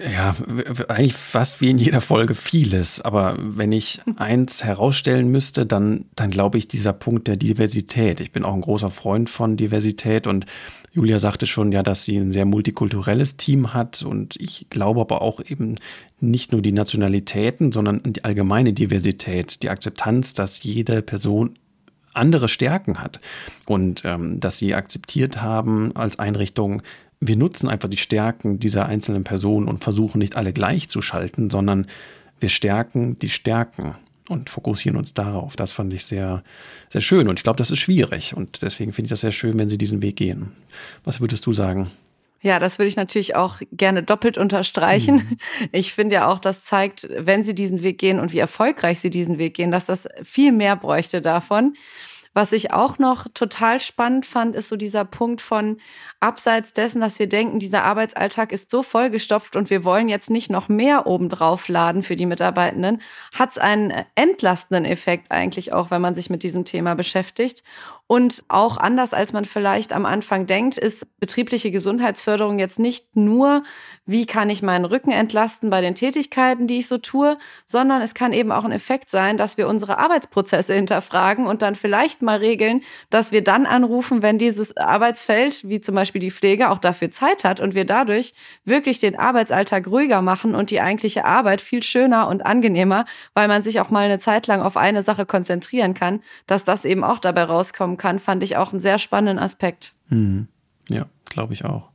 Ja, 0.03 0.35
eigentlich 0.89 1.15
fast 1.15 1.61
wie 1.61 1.71
in 1.71 1.79
jeder 1.79 2.01
Folge 2.01 2.35
vieles. 2.35 3.01
Aber 3.01 3.37
wenn 3.39 3.73
ich 3.73 4.01
eins 4.17 4.65
herausstellen 4.65 5.29
müsste, 5.29 5.67
dann, 5.67 6.07
dann 6.15 6.31
glaube 6.31 6.59
ich 6.59 6.69
dieser 6.69 6.93
Punkt 6.93 7.29
der 7.29 7.37
Diversität. 7.37 8.21
Ich 8.21 8.33
bin 8.33 8.45
auch 8.45 8.55
ein 8.55 8.63
großer 8.63 8.91
Freund 8.91 9.31
von 9.31 9.57
Diversität 9.57 10.27
und 10.27 10.47
Julia 10.93 11.19
sagte 11.19 11.47
schon 11.47 11.73
ja, 11.73 11.83
dass 11.83 12.05
sie 12.05 12.17
ein 12.17 12.33
sehr 12.33 12.47
multikulturelles 12.47 13.37
Team 13.37 13.75
hat 13.75 14.03
und 14.03 14.37
ich 14.41 14.67
glaube 14.71 15.03
aber 15.03 15.21
auch 15.21 15.41
eben 15.45 15.75
nicht 16.21 16.53
nur 16.53 16.63
die 16.63 16.73
Nationalitäten, 16.73 17.71
sondern 17.71 18.01
die 18.03 18.25
allgemeine 18.25 18.73
Diversität, 18.73 19.63
die 19.63 19.69
Akzeptanz, 19.69 20.33
dass 20.33 20.63
jede 20.63 21.03
Person 21.03 21.59
andere 22.15 22.49
Stärken 22.49 22.99
hat 22.99 23.21
und 23.67 24.03
ähm, 24.07 24.41
dass 24.41 24.59
sie 24.59 24.75
akzeptiert 24.75 25.43
haben 25.43 25.95
als 25.95 26.19
Einrichtung, 26.19 26.83
wir 27.21 27.37
nutzen 27.37 27.69
einfach 27.69 27.89
die 27.89 27.97
Stärken 27.97 28.59
dieser 28.59 28.87
einzelnen 28.87 29.25
Personen 29.25 29.69
und 29.69 29.83
versuchen 29.83 30.19
nicht 30.19 30.37
alle 30.37 30.53
gleich 30.53 30.89
zu 30.89 31.03
schalten, 31.03 31.51
sondern 31.51 31.87
wir 32.41 32.49
stärken 32.49 33.19
die 33.19 33.29
Stärken 33.29 33.95
und 34.29 34.51
fokussieren 34.51 34.99
uns 34.99 35.15
darauf. 35.15 35.57
Das 35.57 35.73
fand 35.73 35.93
ich 35.93 36.05
sehr, 36.05 36.43
sehr 36.91 37.01
schön. 37.01 37.29
Und 37.29 37.39
ich 37.39 37.45
glaube, 37.45 37.57
das 37.59 37.71
ist 37.71 37.79
schwierig. 37.79 38.37
Und 38.37 38.63
deswegen 38.63 38.93
finde 38.93 39.07
ich 39.07 39.11
das 39.11 39.21
sehr 39.21 39.33
schön, 39.33 39.59
wenn 39.59 39.71
Sie 39.71 39.79
diesen 39.79 40.03
Weg 40.03 40.17
gehen. 40.17 40.53
Was 41.05 41.21
würdest 41.21 41.47
du 41.47 41.53
sagen? 41.53 41.91
Ja, 42.43 42.59
das 42.59 42.79
würde 42.79 42.89
ich 42.89 42.97
natürlich 42.97 43.35
auch 43.35 43.61
gerne 43.73 44.03
doppelt 44.03 44.37
unterstreichen. 44.37 45.17
Mhm. 45.17 45.69
Ich 45.73 45.93
finde 45.95 46.17
ja 46.17 46.29
auch, 46.29 46.39
das 46.39 46.65
zeigt, 46.65 47.09
wenn 47.17 47.43
Sie 47.43 47.55
diesen 47.55 47.83
Weg 47.83 47.99
gehen 47.99 48.21
und 48.21 48.33
wie 48.33 48.39
erfolgreich 48.39 49.01
Sie 49.01 49.11
diesen 49.11 49.39
Weg 49.39 49.55
gehen, 49.55 49.71
dass 49.71 49.87
das 49.87 50.09
viel 50.23 50.53
mehr 50.53 50.77
bräuchte 50.77 51.23
davon. 51.23 51.75
Was 52.37 52.53
ich 52.53 52.71
auch 52.71 52.99
noch 52.99 53.27
total 53.33 53.81
spannend 53.81 54.27
fand, 54.27 54.57
ist 54.57 54.69
so 54.69 54.77
dieser 54.77 55.07
Punkt 55.07 55.41
von 55.41 55.79
abseits 56.21 56.75
dessen, 56.75 57.01
dass 57.01 57.19
wir 57.19 57.31
denken, 57.31 57.59
dieser 57.59 57.85
Arbeitsalltag 57.85 58.53
ist 58.53 58.71
so 58.71 58.83
vollgestopft 58.83 59.57
und 59.57 59.71
wir 59.71 59.85
wollen 59.85 60.11
jetzt 60.11 60.29
nicht 60.29 60.51
noch 60.51 60.69
mehr 60.69 61.07
obendrauf 61.07 61.67
laden 61.69 62.03
für 62.03 62.15
die 62.15 62.27
Mitarbeitenden, 62.27 63.01
hat 63.33 63.53
es 63.53 63.59
einen 63.59 63.91
entlastenden 64.17 64.85
Effekt 64.85 65.33
eigentlich 65.33 65.73
auch, 65.73 65.91
wenn 65.91 66.03
man 66.03 66.15
sich 66.15 66.29
mit 66.29 66.43
diesem 66.43 66.67
Thema 66.67 66.95
beschäftigt. 66.95 67.63
Und 68.09 68.45
auch 68.47 68.77
anders, 68.77 69.13
als 69.13 69.33
man 69.33 69.45
vielleicht 69.45 69.93
am 69.93 70.07
Anfang 70.07 70.47
denkt, 70.47 70.79
ist 70.79 71.07
betriebliche 71.19 71.73
Gesundheitsförderung 71.73 72.61
jetzt 72.61 72.79
nicht 72.79 73.17
nur, 73.17 73.65
wie 74.05 74.27
kann 74.27 74.49
ich 74.49 74.63
meinen 74.63 74.85
Rücken 74.85 75.11
entlasten 75.11 75.71
bei 75.71 75.81
den 75.81 75.97
Tätigkeiten, 75.97 76.69
die 76.69 76.79
ich 76.79 76.87
so 76.87 76.99
tue, 76.99 77.37
sondern 77.65 78.03
es 78.03 78.15
kann 78.15 78.33
eben 78.33 78.53
auch 78.53 78.63
ein 78.63 78.71
Effekt 78.71 79.11
sein, 79.11 79.37
dass 79.37 79.59
wir 79.59 79.67
unsere 79.67 79.99
Arbeitsprozesse 79.99 80.73
hinterfragen 80.75 81.47
und 81.47 81.63
dann 81.63 81.75
vielleicht 81.75 82.23
mal 82.23 82.39
regeln, 82.39 82.83
dass 83.11 83.33
wir 83.33 83.43
dann 83.43 83.67
anrufen, 83.67 84.23
wenn 84.23 84.39
dieses 84.39 84.77
Arbeitsfeld, 84.77 85.69
wie 85.69 85.81
zum 85.81 85.97
Beispiel 85.97 86.21
die 86.21 86.31
Pflege, 86.31 86.71
auch 86.71 86.79
dafür 86.79 87.11
Zeit 87.11 87.43
hat 87.43 87.59
und 87.59 87.75
wir 87.75 87.87
dadurch 87.87 88.35
wirklich 88.65 89.01
den 89.01 89.19
Arbeitsalltag 89.19 89.89
ruhiger 89.89 90.23
machen 90.23 90.55
und 90.55 90.71
die 90.71 90.81
eigentliche 90.81 91.25
Arbeit 91.25 91.61
viel 91.61 91.83
schöner 91.83 92.29
und 92.29 92.47
angenehmer, 92.47 93.05
weil 93.35 93.49
man 93.49 93.63
sich 93.63 93.81
auch 93.81 93.91
mal 93.91 94.05
eine 94.05 94.21
Zeit 94.21 94.47
lang 94.47 94.63
auf 94.63 94.77
eine 94.77 95.03
Sache 95.03 95.27
konzentrieren 95.27 95.95
kann, 95.95 96.21
dass 96.47 96.65
das 96.65 96.85
eben 96.85 97.03
auch 97.03 97.19
dabei 97.19 97.43
rauskommt 97.43 97.96
kann, 97.97 98.19
fand 98.19 98.43
ich 98.43 98.57
auch 98.57 98.73
einen 98.73 98.81
sehr 98.81 98.99
spannenden 98.99 99.39
Aspekt. 99.43 99.95
Mhm. 100.09 100.49
Ja, 100.89 101.07
glaube 101.29 101.55
ich 101.55 101.65
auch. 101.65 101.91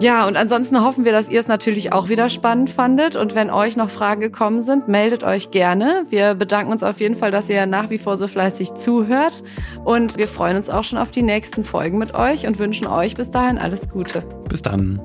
Ja, 0.00 0.26
und 0.26 0.38
ansonsten 0.38 0.82
hoffen 0.82 1.04
wir, 1.04 1.12
dass 1.12 1.28
ihr 1.28 1.38
es 1.38 1.46
natürlich 1.46 1.92
auch 1.92 2.08
wieder 2.08 2.30
spannend 2.30 2.70
fandet. 2.70 3.16
Und 3.16 3.34
wenn 3.34 3.50
euch 3.50 3.76
noch 3.76 3.90
Fragen 3.90 4.22
gekommen 4.22 4.62
sind, 4.62 4.88
meldet 4.88 5.22
euch 5.22 5.50
gerne. 5.50 6.06
Wir 6.08 6.34
bedanken 6.34 6.72
uns 6.72 6.82
auf 6.82 7.00
jeden 7.00 7.16
Fall, 7.16 7.30
dass 7.30 7.50
ihr 7.50 7.66
nach 7.66 7.90
wie 7.90 7.98
vor 7.98 8.16
so 8.16 8.26
fleißig 8.26 8.72
zuhört. 8.74 9.42
Und 9.84 10.16
wir 10.16 10.26
freuen 10.26 10.56
uns 10.56 10.70
auch 10.70 10.84
schon 10.84 10.98
auf 10.98 11.10
die 11.10 11.22
nächsten 11.22 11.64
Folgen 11.64 11.98
mit 11.98 12.14
euch 12.14 12.46
und 12.46 12.58
wünschen 12.58 12.86
euch 12.86 13.14
bis 13.14 13.30
dahin 13.30 13.58
alles 13.58 13.90
Gute. 13.90 14.22
Bis 14.48 14.62
dann. 14.62 15.00